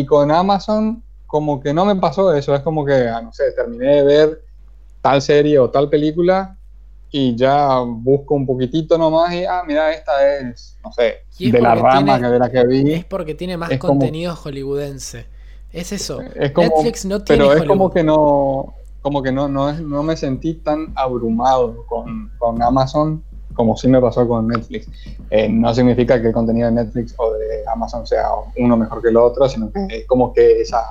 [0.00, 3.52] y con Amazon como que no me pasó eso, es como que, ah, no sé,
[3.52, 4.44] terminé de ver
[5.00, 6.56] tal serie o tal película
[7.12, 11.76] y ya busco un poquitito nomás y, ah, mira, esta es, no sé, de la
[11.76, 12.92] rama que de la que vi.
[12.92, 15.26] Es porque tiene más contenido hollywoodense.
[15.72, 16.20] Es eso.
[16.22, 20.54] Netflix no tiene Pero es como que no, como que no, no, no me sentí
[20.54, 23.22] tan abrumado con, con Amazon
[23.54, 24.88] como sí me pasó con Netflix.
[25.30, 29.08] Eh, no significa que el contenido de Netflix o de Amazon sea uno mejor que
[29.08, 30.84] el otro, sino que es como que esa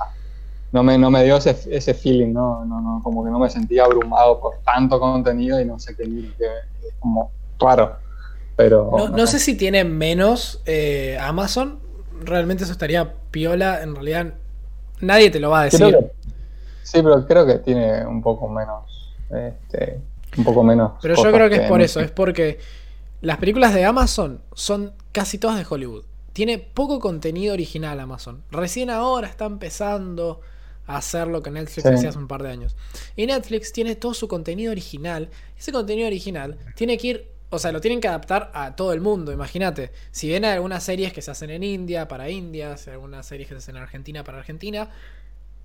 [0.74, 2.64] no me, no me dio ese, ese feeling, ¿no?
[2.64, 3.00] No, ¿no?
[3.04, 6.94] Como que no me sentía abrumado por tanto contenido y no sé qué, que es
[6.98, 7.96] como claro.
[8.56, 11.78] Pero, no, no, sé si tiene menos eh, Amazon,
[12.24, 14.34] realmente eso estaría piola, en realidad
[15.00, 15.96] nadie te lo va a decir.
[16.82, 20.00] sí, pero creo que tiene un poco menos, este,
[20.36, 20.92] un poco menos.
[21.00, 22.58] Pero yo creo que, es por eso, es porque
[23.20, 26.04] las películas de Amazon son casi todas de Hollywood.
[26.32, 28.42] Tiene poco contenido original Amazon.
[28.50, 30.40] Recién ahora está empezando
[30.86, 32.76] hacer lo que Netflix hacía hace un par de años.
[33.16, 35.30] Y Netflix tiene todo su contenido original.
[35.58, 39.00] Ese contenido original tiene que ir, o sea, lo tienen que adaptar a todo el
[39.00, 39.32] mundo.
[39.32, 43.48] Imagínate, si ven algunas series que se hacen en India para India, si algunas series
[43.48, 44.90] que se hacen en Argentina para Argentina.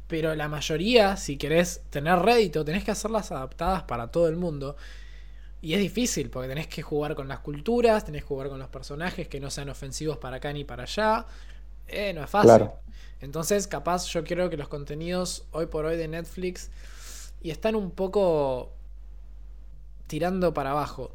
[0.10, 4.76] Pero la mayoría, si querés tener rédito, tenés que hacerlas adaptadas para todo el mundo.
[5.62, 8.70] Y es difícil, porque tenés que jugar con las culturas, tenés que jugar con los
[8.70, 11.28] personajes que no sean ofensivos para acá ni para allá.
[11.88, 12.70] Eh, no es fácil.
[13.22, 16.72] Entonces, capaz yo quiero que los contenidos hoy por hoy de Netflix
[17.44, 18.74] y están un poco
[20.08, 21.14] tirando para abajo.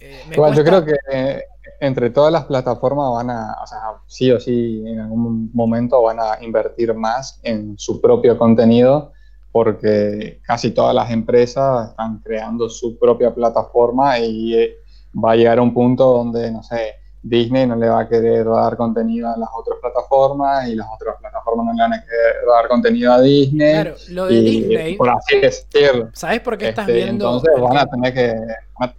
[0.00, 1.42] Eh, Igual, yo creo que eh,
[1.80, 6.18] entre todas las plataformas van a, o sea, sí o sí, en algún momento van
[6.20, 9.12] a invertir más en su propio contenido
[9.52, 14.76] porque casi todas las empresas están creando su propia plataforma y eh,
[15.12, 18.46] va a llegar a un punto donde, no sé, Disney no le va a querer
[18.46, 22.34] dar contenido a las otras plataformas y las otras plataformas no le van a querer
[22.46, 23.72] dar contenido a Disney.
[23.72, 24.96] Claro, lo de Disney.
[24.96, 26.08] Por así decirlo.
[26.14, 27.26] ¿Sabes por qué estás este, viendo?
[27.26, 28.34] Entonces van a tener que
[28.78, 28.94] van a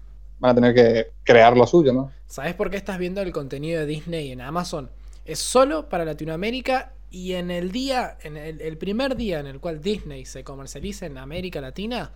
[0.54, 2.12] tener que crear lo suyo, ¿no?
[2.28, 4.90] ¿Sabes por qué estás viendo el contenido de Disney en Amazon?
[5.26, 9.82] Es solo para Latinoamérica y en el día, en el, primer día en el cual
[9.82, 12.12] Disney se comercializa en América Latina,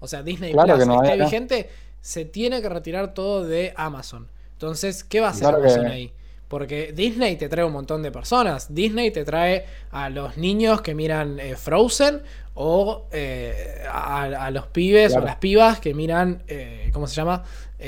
[0.00, 4.28] o sea, Disney Plus esté vigente, se tiene que retirar todo de Amazon.
[4.54, 6.12] Entonces, ¿qué va a hacer Amazon ahí?
[6.52, 8.74] Porque Disney te trae un montón de personas.
[8.74, 12.20] Disney te trae a los niños que miran eh, Frozen
[12.52, 17.42] o eh, a, los pibes o las pibas que miran, eh, ¿cómo se llama?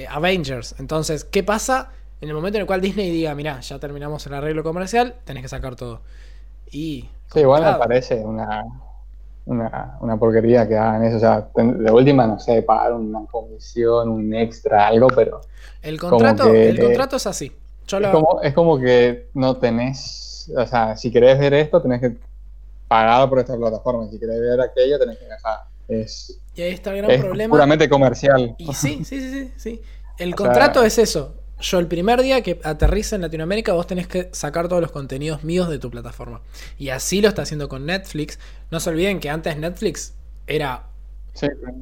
[0.09, 0.77] Avengers.
[0.79, 1.91] Entonces, ¿qué pasa
[2.23, 5.43] en el momento en el cual Disney diga, mira, ya terminamos el arreglo comercial, tenés
[5.43, 6.01] que sacar todo?
[6.71, 7.11] Y...
[7.35, 8.65] Sí, igual me parece una,
[9.45, 11.19] una, porquería que hagan eso.
[11.19, 15.43] O sea, de última, no sé, pagar una comisión, un extra, algo, pero
[15.83, 17.53] el contrato, el contrato es así.
[18.43, 22.17] Es, como, que no tenés, o sea, si querés ver esto, tenés que
[22.89, 24.09] pagar por esta plataforma.
[24.11, 25.61] Si querés ver aquello, tenés que gastar.
[25.89, 27.53] Es, y ahí está el gran problema.
[27.53, 28.55] Puramente comercial.
[28.59, 29.83] Y sí, sí, sí, sí.
[30.19, 31.35] El contrato es eso.
[31.61, 35.45] Yo el primer día que aterriza en Latinoamérica vos tenés que sacar todos los contenidos
[35.45, 36.43] míos de tu plataforma.
[36.79, 38.39] Y así lo está haciendo con Netflix.
[38.71, 40.15] No se olviden que antes Netflix
[40.47, 40.89] era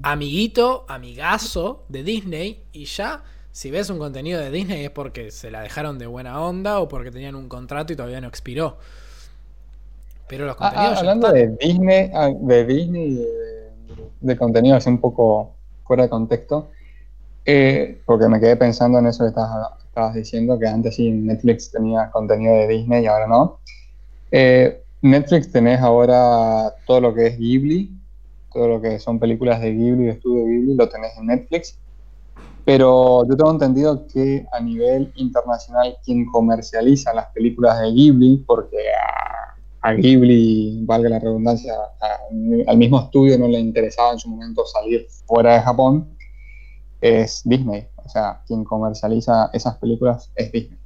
[0.02, 5.50] amiguito, amigazo de Disney y ya si ves un contenido de Disney es porque se
[5.50, 8.78] la dejaron de buena onda o porque tenían un contrato y todavía no expiró.
[10.26, 10.96] Pero los ah, contenidos.
[10.96, 13.72] Ah, hablando de Disney, ah, de Disney de,
[14.20, 16.70] de contenido así un poco fuera de contexto,
[17.44, 22.10] eh, porque me quedé pensando en eso que estabas, diciendo, que antes sí Netflix tenía
[22.10, 23.60] contenido de Disney y ahora no.
[24.30, 27.92] Eh, Netflix tenés ahora todo lo que es Ghibli,
[28.52, 31.78] todo lo que son películas de Ghibli, de estudio Ghibli, lo tenés en Netflix.
[32.64, 38.78] Pero yo tengo entendido que a nivel internacional quien comercializa las películas de Ghibli, porque
[39.82, 41.74] a, Ghibli, valga la redundancia,
[42.68, 46.16] al mismo estudio no le interesaba en su momento salir fuera de Japón,
[47.00, 47.88] es Disney.
[47.96, 50.78] O sea, quien comercializa esas películas es Disney.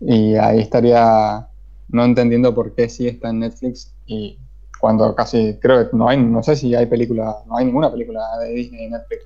[0.00, 1.46] Y ahí estaría
[1.88, 4.38] no entendiendo por qué sí está en Netflix y
[4.80, 8.20] cuando casi, creo que no hay, no sé si hay película, no hay ninguna película
[8.38, 9.22] de Disney en Netflix.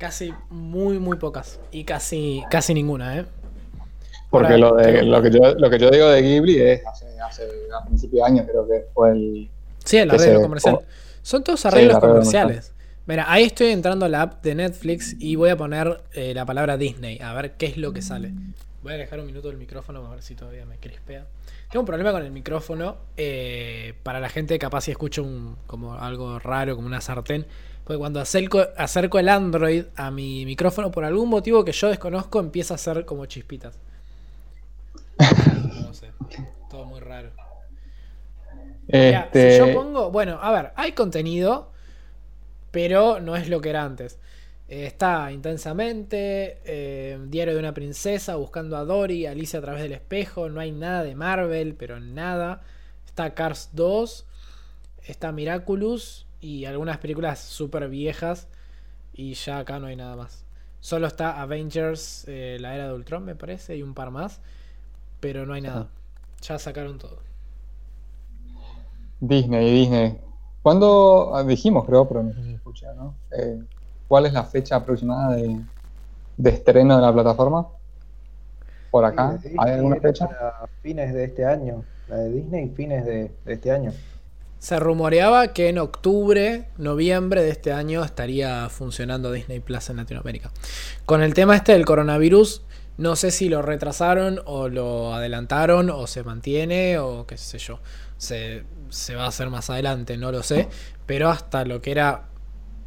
[0.00, 1.60] Casi muy, muy pocas.
[1.70, 3.26] Y casi, casi ninguna, ¿eh?
[4.30, 7.42] Porque lo, de, lo, que yo, lo que yo digo de Ghibli es hace, hace
[7.78, 9.50] a principios de año, creo que fue el.
[9.84, 10.78] Sí, el arreglo comercial.
[11.20, 12.72] Son todos arreglos comerciales.
[13.04, 16.46] Mira, ahí estoy entrando a la app de Netflix y voy a poner eh, la
[16.46, 18.32] palabra Disney, a ver qué es lo que sale.
[18.82, 21.26] Voy a dejar un minuto el micrófono a ver si todavía me crispea.
[21.70, 22.96] Tengo un problema con el micrófono.
[23.18, 27.44] eh, para la gente capaz si escucho un, como algo raro, como una sartén.
[27.90, 32.38] Porque cuando acerco, acerco el Android a mi micrófono, por algún motivo que yo desconozco,
[32.38, 33.80] empieza a hacer como chispitas.
[35.82, 36.12] No sé.
[36.70, 37.32] Todo muy raro.
[38.86, 41.72] Mira, Este, si yo pongo, bueno, a ver, hay contenido,
[42.70, 44.20] pero no es lo que era antes.
[44.68, 49.94] Eh, está intensamente, eh, Diario de una princesa, buscando a Dory, Alicia a través del
[49.94, 52.62] espejo, no hay nada de Marvel, pero nada.
[53.04, 54.26] Está Cars 2,
[55.02, 58.48] está Miraculous y algunas películas súper viejas
[59.12, 60.44] y ya acá no hay nada más.
[60.80, 64.40] Solo está Avengers, eh, la era de Ultron me parece, y un par más,
[65.20, 65.88] pero no hay nada.
[66.40, 67.18] Ya sacaron todo.
[69.20, 70.18] Disney, Disney.
[70.62, 73.14] ¿Cuándo ah, dijimos, creo, pero no sé si escuché, ¿no?
[73.30, 73.62] Eh,
[74.08, 75.60] ¿Cuál es la fecha aproximada de,
[76.38, 77.68] de estreno de la plataforma?
[78.90, 80.26] Por acá, ¿hay alguna fecha?
[80.26, 81.84] para fines de este año.
[82.08, 83.92] La de Disney, fines de, de este año.
[84.60, 90.50] Se rumoreaba que en octubre, noviembre de este año estaría funcionando Disney Plus en Latinoamérica.
[91.06, 92.62] Con el tema este del coronavirus,
[92.98, 97.80] no sé si lo retrasaron o lo adelantaron o se mantiene o qué sé yo.
[98.18, 100.68] Se, se va a hacer más adelante, no lo sé.
[101.06, 102.28] Pero hasta lo que era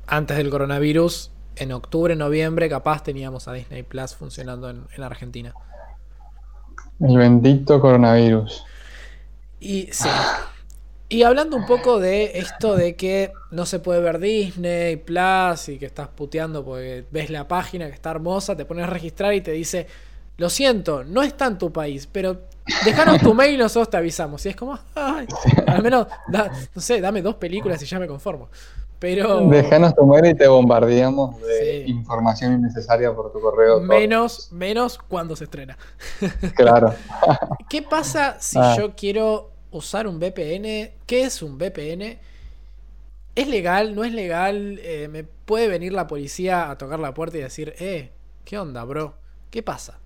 [0.05, 5.55] antes del coronavirus, en octubre, noviembre, capaz teníamos a Disney Plus funcionando en, en Argentina.
[6.99, 8.63] El bendito coronavirus.
[9.59, 10.07] Y sí.
[11.13, 15.77] Y hablando un poco de esto de que no se puede ver Disney Plus y
[15.77, 19.41] que estás puteando porque ves la página que está hermosa, te pones a registrar y
[19.41, 19.85] te dice,
[20.37, 22.41] lo siento, no está en tu país, pero
[22.83, 24.43] dejanos tu mail y nosotros te avisamos.
[24.45, 25.27] Y es como, ay,
[25.67, 28.49] al menos, da- no sé, dame dos películas y ya me conformo.
[28.97, 31.91] Pero Déjanos tu mail y te bombardeamos de Sí.
[31.91, 33.75] información innecesaria por tu correo.
[33.77, 33.81] todo.
[33.85, 35.77] menos, menos cuando se estrena.
[36.55, 36.95] Claro.
[37.69, 38.75] ¿Qué pasa si Ah.
[38.79, 40.93] yo quiero usar un VPN?
[41.07, 42.19] ¿Qué es un VPN?
[43.35, 43.95] ¿Es legal?
[43.95, 44.79] ¿No es legal?
[44.83, 48.11] Eh, ¿Me puede venir la policía a tocar la puerta y decir, eh,
[48.45, 49.15] ¿qué onda, bro?
[49.51, 49.99] ¿Qué pasa?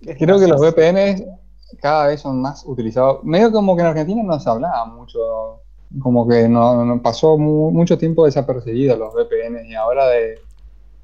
[0.00, 0.60] ¿Qué Creo que los?
[0.60, 1.22] VPNs
[1.80, 3.24] cada vez son más utilizados.
[3.24, 5.62] Medio como que en Argentina no se hablaba mucho,
[6.00, 10.46] como que no, no- pasó mu- mucho tiempo desapercibido los VPNs y ahora de,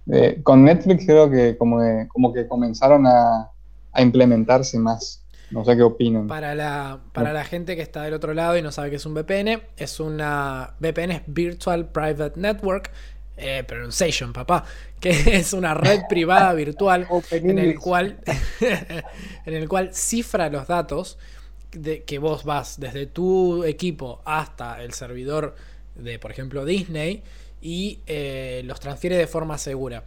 [0.06, 3.52] de- con Netflix creo que como que, como que comenzaron a,
[3.92, 5.24] a implementarse más.
[5.50, 6.26] No sé qué opinan.
[6.26, 9.06] Para la, para la gente que está del otro lado y no sabe qué es
[9.06, 12.90] un VPN, es una VPN es Virtual Private Network,
[13.36, 14.64] eh, pronunciation, papá,
[15.00, 18.18] que es una red privada virtual en el cual
[18.60, 21.18] en el cual cifra los datos
[21.72, 25.54] de que vos vas desde tu equipo hasta el servidor
[25.94, 27.22] de, por ejemplo, Disney
[27.60, 30.04] y eh, los transfiere de forma segura,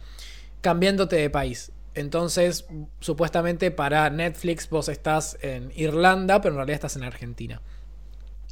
[0.60, 1.72] cambiándote de país.
[1.94, 2.66] Entonces,
[3.00, 7.60] supuestamente para Netflix vos estás en Irlanda, pero en realidad estás en Argentina.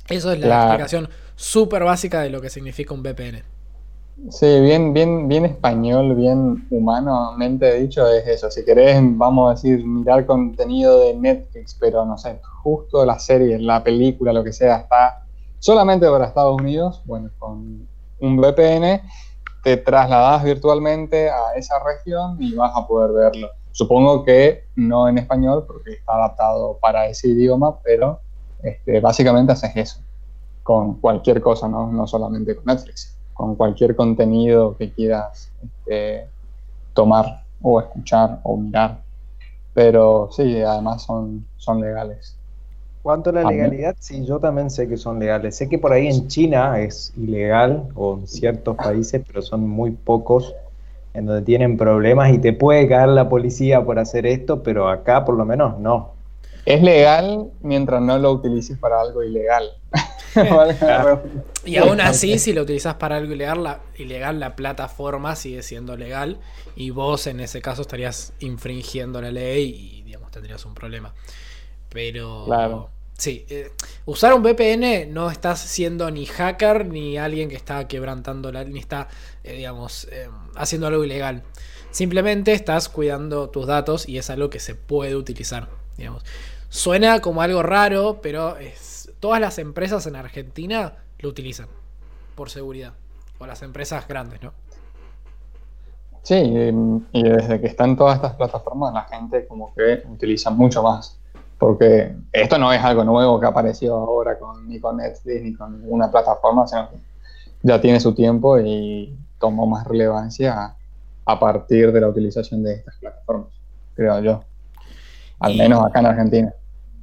[0.08, 3.42] Eso es la explicación súper básica de lo que significa un VPN.
[4.30, 8.50] Sí, bien, bien, bien español, bien humanamente dicho es eso.
[8.50, 13.58] Si querés, vamos a decir, mirar contenido de Netflix, pero no sé, justo la serie,
[13.58, 15.24] la película, lo que sea, está
[15.58, 17.88] solamente para Estados Unidos, bueno, con
[18.20, 19.02] un VPN
[19.62, 23.50] te trasladas virtualmente a esa región y vas a poder verlo.
[23.70, 28.20] Supongo que no en español porque está adaptado para ese idioma, pero
[28.62, 30.00] este, básicamente haces eso
[30.62, 31.90] con cualquier cosa, ¿no?
[31.90, 36.28] no solamente con Netflix, con cualquier contenido que quieras este,
[36.92, 39.02] tomar o escuchar o mirar.
[39.74, 42.36] Pero sí, además son, son legales.
[43.02, 43.96] ¿Cuánto a la legalidad?
[43.98, 45.56] Sí, yo también sé que son legales.
[45.56, 49.90] Sé que por ahí en China es ilegal, o en ciertos países, pero son muy
[49.90, 50.54] pocos
[51.14, 55.24] en donde tienen problemas y te puede caer la policía por hacer esto, pero acá
[55.24, 56.12] por lo menos no.
[56.64, 59.64] Es legal mientras no lo utilices para algo ilegal.
[61.64, 65.96] Y aún así, si lo utilizas para algo ilegal la, ilegal, la plataforma sigue siendo
[65.96, 66.38] legal
[66.74, 71.14] y vos en ese caso estarías infringiendo la ley y digamos tendrías un problema.
[71.92, 72.90] Pero Claro.
[73.18, 73.72] sí, eh,
[74.06, 78.78] usar un VPN no estás siendo ni hacker ni alguien que está quebrantando la ni
[78.78, 79.08] está,
[79.44, 81.42] eh, digamos, eh, haciendo algo ilegal.
[81.90, 85.68] Simplemente estás cuidando tus datos y es algo que se puede utilizar,
[85.98, 86.24] digamos.
[86.70, 91.68] Suena como algo raro, pero es, todas las empresas en Argentina lo utilizan
[92.34, 92.94] por seguridad.
[93.38, 94.54] O las empresas grandes, ¿no?
[96.22, 100.82] Sí, em, y desde que están todas estas plataformas, la gente como que utiliza mucho
[100.82, 101.18] más.
[101.62, 105.80] Porque esto no es algo nuevo que apareció ahora con, ni con Netflix ni con
[105.80, 106.96] ninguna plataforma, sino que
[107.62, 110.76] ya tiene su tiempo y tomó más relevancia a,
[111.24, 113.52] a partir de la utilización de estas plataformas,
[113.94, 114.44] creo yo.
[115.38, 116.54] Al menos acá en Argentina.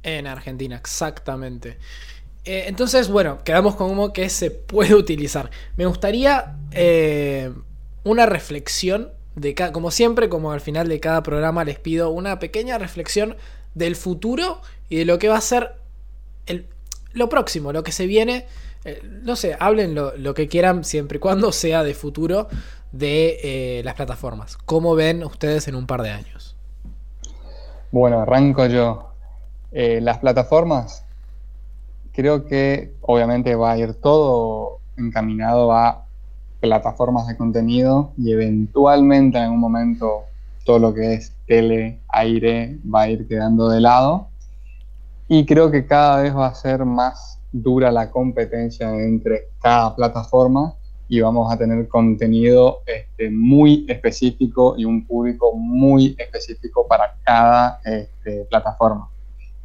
[0.02, 1.78] En Argentina, exactamente.
[2.44, 5.48] Eh, entonces, bueno, quedamos con como que se puede utilizar.
[5.78, 7.50] Me gustaría eh,
[8.04, 12.76] una reflexión de como siempre, como al final de cada programa les pido una pequeña
[12.76, 13.36] reflexión
[13.74, 15.76] del futuro y de lo que va a ser
[16.46, 16.66] el,
[17.12, 18.46] lo próximo, lo que se viene.
[18.84, 22.48] Eh, no sé, hablen lo, que quieran siempre y cuando sea de futuro
[22.92, 24.56] de las plataformas.
[24.56, 26.56] ¿Cómo ven ustedes en un par de años?
[27.92, 29.12] Bueno, arranco yo.
[29.72, 31.04] las plataformas
[32.12, 36.04] creo que obviamente va a ir todo encaminado a
[36.60, 40.24] plataformas de contenido y eventualmente en algún momento
[40.64, 44.28] todo lo que es tele, aire va a ir quedando de lado.
[45.28, 50.74] Y creo que cada vez va a ser más dura la competencia entre cada plataforma
[51.08, 57.80] y vamos a tener contenido este, muy específico y un público muy específico para cada
[57.84, 59.10] este, plataforma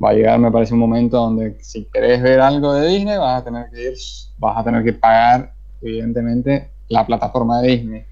[0.04, 3.42] va a llegar, me parece, un momento donde si querés ver algo de Disney, vas
[3.42, 3.94] a tener que ir,
[4.38, 8.06] vas a tener que pagar, evidentemente, la plataforma de Disney.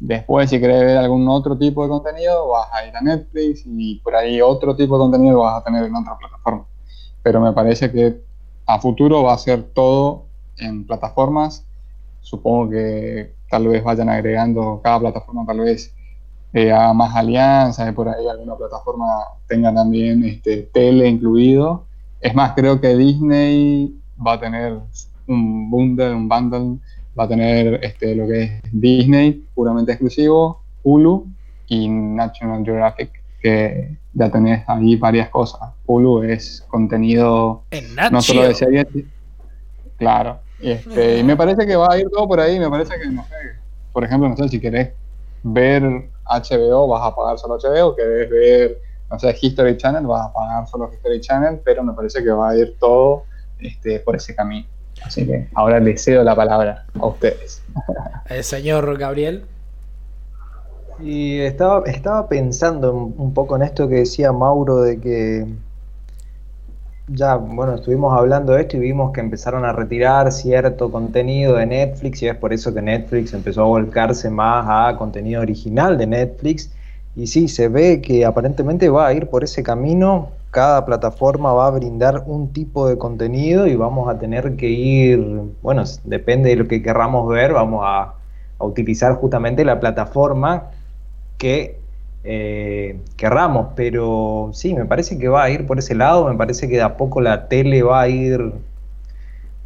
[0.00, 3.96] Después, si querés ver algún otro tipo de contenido, vas a ir a Netflix y
[3.96, 6.64] por ahí otro tipo de contenido vas a tener en otra plataforma.
[7.22, 8.22] Pero me parece que
[8.64, 10.24] a futuro va a ser todo
[10.56, 11.66] en plataformas.
[12.22, 15.94] Supongo que tal vez vayan agregando cada plataforma, tal vez
[16.54, 19.06] eh, haga más alianzas, y por ahí alguna plataforma
[19.46, 21.84] tenga también este, tele incluido.
[22.20, 23.94] Es más, creo que Disney
[24.24, 24.78] va a tener
[25.26, 26.78] un bundle, un bundle,
[27.18, 31.26] va a tener este, lo que es Disney puramente exclusivo, Hulu
[31.66, 35.70] y National Geographic, que ya tenés ahí varias cosas.
[35.86, 37.64] Hulu es contenido
[38.10, 38.86] no solo de series,
[39.96, 40.40] claro.
[40.60, 43.24] Este, y me parece que va a ir todo por ahí, me parece que, no
[43.24, 43.34] sé,
[43.92, 44.90] por ejemplo, no sé, si querés
[45.42, 45.82] ver
[46.26, 48.78] HBO vas a pagar solo HBO, que debes ver,
[49.10, 52.50] no sé, History Channel, vas a pagar solo History Channel, pero me parece que va
[52.50, 53.24] a ir todo
[53.58, 54.66] este, por ese camino.
[55.04, 57.62] Así que ahora le cedo la palabra a ustedes.
[58.28, 59.44] El señor Gabriel.
[61.00, 65.46] Y estaba, estaba pensando un poco en esto que decía Mauro de que
[67.12, 71.66] ya, bueno, estuvimos hablando de esto y vimos que empezaron a retirar cierto contenido de
[71.66, 76.06] Netflix y es por eso que Netflix empezó a volcarse más a contenido original de
[76.06, 76.70] Netflix.
[77.16, 80.30] Y sí, se ve que aparentemente va a ir por ese camino.
[80.50, 85.20] Cada plataforma va a brindar un tipo de contenido y vamos a tener que ir,
[85.62, 88.14] bueno, depende de lo que querramos ver, vamos a,
[88.62, 90.64] utilizar justamente la plataforma
[91.38, 91.78] que
[92.24, 96.68] eh, querramos, pero sí, me parece que va a ir por ese lado, me parece
[96.68, 98.52] que de a poco la tele va a ir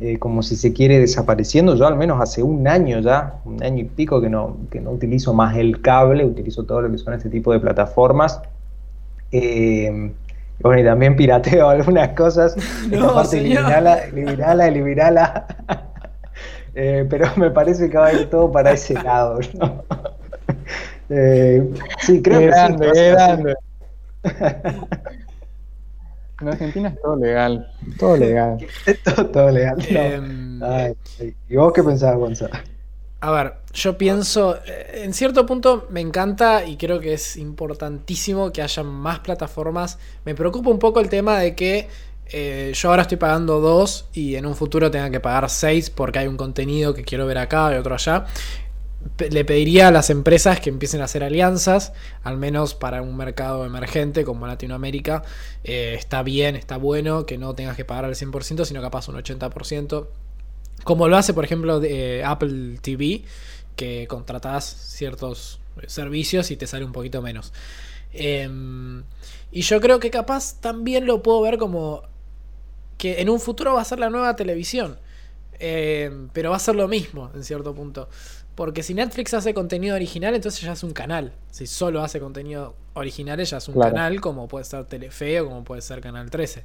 [0.00, 1.76] eh, como si se quiere desapareciendo.
[1.76, 4.90] Yo al menos hace un año ya, un año y pico que no, que no
[4.90, 8.40] utilizo más el cable, utilizo todo lo que son este tipo de plataformas.
[9.30, 10.12] Eh,
[10.60, 12.56] bueno, y también pirateo algunas cosas.
[12.90, 15.46] No, eliminala, eliminala, eliminala.
[16.76, 19.38] Eh, pero me parece que va a ir todo para ese lado.
[19.60, 19.84] ¿no?
[21.08, 23.00] Eh, sí, creo que grande, sí.
[23.00, 23.54] Grande.
[26.40, 28.66] En Argentina es todo legal, todo legal.
[29.04, 29.78] todo, todo, legal.
[29.88, 30.60] Em,
[31.48, 32.54] ¿Y vos qué pensabas, Gonzalo?
[33.24, 38.52] A ver, yo pienso, eh, en cierto punto me encanta y creo que es importantísimo
[38.52, 39.98] que haya más plataformas.
[40.26, 41.88] Me preocupa un poco el tema de que
[42.26, 46.18] eh, yo ahora estoy pagando dos y en un futuro tenga que pagar seis porque
[46.18, 48.26] hay un contenido que quiero ver acá y otro allá
[49.18, 53.64] le pediría a las empresas que empiecen a hacer alianzas, al menos para un mercado
[53.64, 55.22] emergente como Latinoamérica.
[55.62, 59.16] Eh, está bien, está bueno que no tengas que pagar al 100%, sino capaz un
[59.16, 60.08] 80%.
[60.84, 63.24] Como lo hace, por ejemplo, de, Apple TV,
[63.76, 67.52] que contratás ciertos servicios y te sale un poquito menos.
[68.12, 69.02] Em,
[69.50, 72.02] y yo creo que capaz también lo puedo ver como
[72.98, 74.98] que en un futuro va a ser la nueva televisión.
[75.58, 78.08] Em, pero va a ser lo mismo en cierto punto.
[78.54, 81.32] Porque si Netflix hace contenido original, entonces ya es un canal.
[81.50, 85.64] Si solo hace contenido original, ya es un canal, como puede ser Telefe o como
[85.64, 86.64] puede ser Canal 13.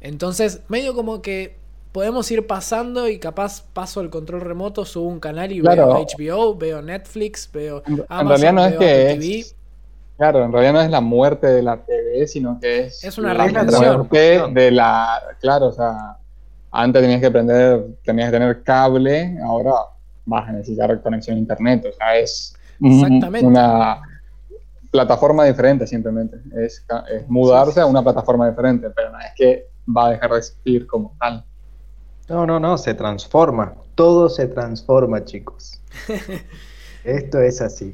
[0.00, 1.56] Entonces, medio como que
[1.92, 6.56] podemos ir pasando y capaz paso el control remoto, subo un canal y veo HBO,
[6.56, 9.44] veo Netflix, veo Amazon, en realidad no es que TV.
[10.16, 13.34] claro, en realidad no es la muerte de la TV, sino que es, es una
[13.34, 15.20] la muerte de la.
[15.40, 16.16] Claro, o sea,
[16.70, 19.72] antes tenías que prender, tenías que tener cable, ahora
[20.24, 21.86] vas a necesitar conexión a internet.
[21.88, 22.54] O sea, es
[23.42, 24.00] una
[24.90, 26.38] plataforma diferente simplemente.
[26.56, 26.84] Es,
[27.28, 29.66] mudarse a una plataforma diferente, pero no es que
[29.96, 31.44] va a dejar de existir como tal.
[32.30, 33.74] No, no, no, se transforma.
[33.96, 35.82] Todo se transforma, chicos.
[37.04, 37.92] Esto es así.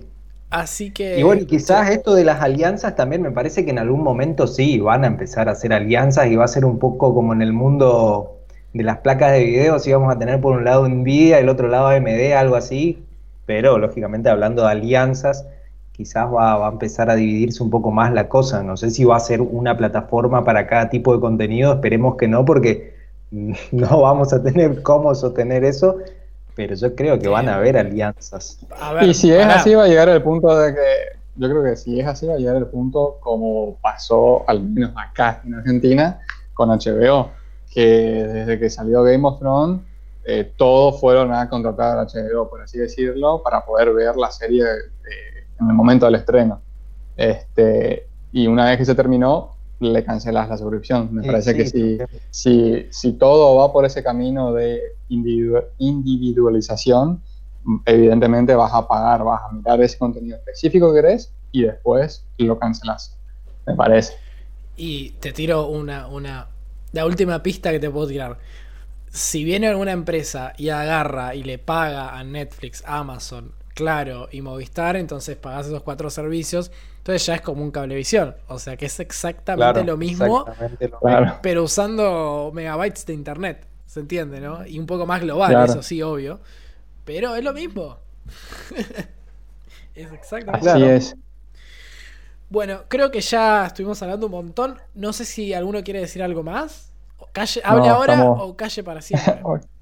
[0.50, 1.18] Así que.
[1.18, 4.78] Y bueno, quizás esto de las alianzas también me parece que en algún momento sí
[4.78, 7.52] van a empezar a hacer alianzas y va a ser un poco como en el
[7.52, 8.36] mundo
[8.72, 11.66] de las placas de video, si vamos a tener por un lado Nvidia, el otro
[11.68, 13.02] lado AMD, algo así,
[13.44, 15.46] pero lógicamente hablando de alianzas,
[15.92, 18.62] quizás va, va, a empezar a dividirse un poco más la cosa.
[18.62, 22.28] No sé si va a ser una plataforma para cada tipo de contenido, esperemos que
[22.28, 22.95] no, porque
[23.72, 25.98] no vamos a tener cómo sostener eso,
[26.54, 28.58] pero yo creo que van a haber alianzas.
[28.94, 31.76] ver, y si es así, va a llegar el punto de que, yo creo que
[31.76, 36.20] si es así, va a llegar el punto como pasó al menos acá en Argentina
[36.54, 37.30] con HBO,
[37.70, 39.80] que desde que salió Game of Thrones,
[40.24, 44.64] eh, todos fueron a contratar a HBO, por así decirlo, para poder ver la serie
[45.60, 46.60] en el momento del estreno.
[47.16, 51.08] Este, y una vez que se terminó, le cancelas la suscripción.
[51.12, 51.98] Me parece que si,
[52.30, 57.22] si, si, todo va por ese camino de individualización,
[57.84, 62.58] evidentemente vas a pagar, vas a mirar ese contenido específico que querés y después lo
[62.58, 63.16] cancelas.
[63.66, 64.14] Me parece.
[64.76, 66.48] Y te tiro una, una.
[66.92, 68.38] La última pista que te puedo tirar.
[69.10, 74.96] Si viene alguna empresa y agarra y le paga a Netflix, Amazon, Claro y Movistar,
[74.96, 76.72] entonces pagas esos cuatro servicios
[77.06, 78.34] entonces ya es como un cablevisión.
[78.48, 80.44] O sea que es exactamente lo mismo,
[81.40, 83.64] pero usando megabytes de internet.
[83.86, 84.66] ¿Se entiende, no?
[84.66, 86.40] Y un poco más global, eso sí, obvio.
[87.04, 87.98] Pero es lo mismo.
[89.94, 91.16] es exactamente Así es.
[92.50, 94.76] Bueno, creo que ya estuvimos hablando un montón.
[94.96, 96.90] No sé si alguno quiere decir algo más.
[97.30, 99.40] Calle, ¿Hable ahora o calle para siempre?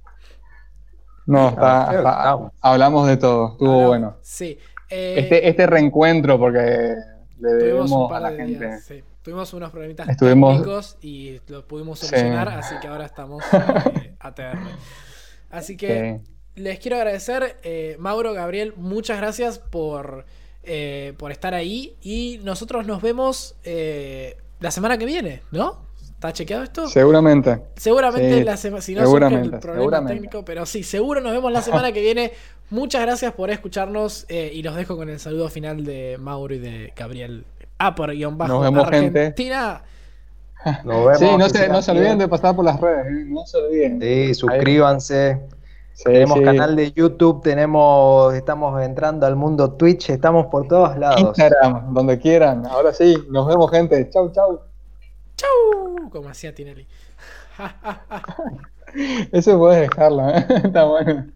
[1.27, 3.53] no, está, hablamos de todo.
[3.53, 4.17] Estuvo bueno.
[4.23, 4.59] Sí.
[4.89, 6.95] este, este reencuentro, porque
[7.41, 12.89] tuvimos un par de Días, Tuvimos unos problemitas técnicos y lo pudimos solucionar, así que
[12.89, 14.59] ahora estamos eh, ATR.
[15.51, 16.21] Así que
[16.57, 20.27] les quiero agradecer, eh, Mauro, Gabriel, muchas gracias por,
[20.63, 25.84] eh, por estar ahí y nosotros nos vemos eh, la semana que viene, ¿no?
[26.25, 26.89] ¿Está chequeado esto?
[26.89, 27.61] Seguramente.
[27.77, 31.61] Seguramente la semana, si no surge el problema técnico, pero sí, seguro nos vemos la
[31.63, 32.33] semana que viene.
[32.71, 36.61] Muchas gracias por escucharnos eh, y los dejo con el saludo final de Mauro y
[36.61, 37.45] de Gabriel.
[37.77, 38.55] Ah, por guion bajo.
[38.55, 39.83] Nos vemos, Argentina.
[40.65, 40.81] Gente.
[40.89, 41.19] Nos vemos.
[41.19, 43.27] Sí, no se, no se olviden de pasar por las redes, ¿eh?
[43.29, 44.01] no se olviden.
[44.01, 45.43] Sí, suscríbanse.
[46.03, 51.21] tenemos canal de YouTube, tenemos, estamos entrando al mundo Twitch, estamos por todos lados.
[51.21, 52.65] Instagram, donde quieran.
[52.65, 54.09] Ahora sí, nos vemos, gente.
[54.09, 54.74] Chau, chau.
[55.37, 56.87] Chau, como hacía Tinelli.
[59.33, 60.47] Eso puedes dejarlo, ¿eh?
[60.65, 61.27] está bueno.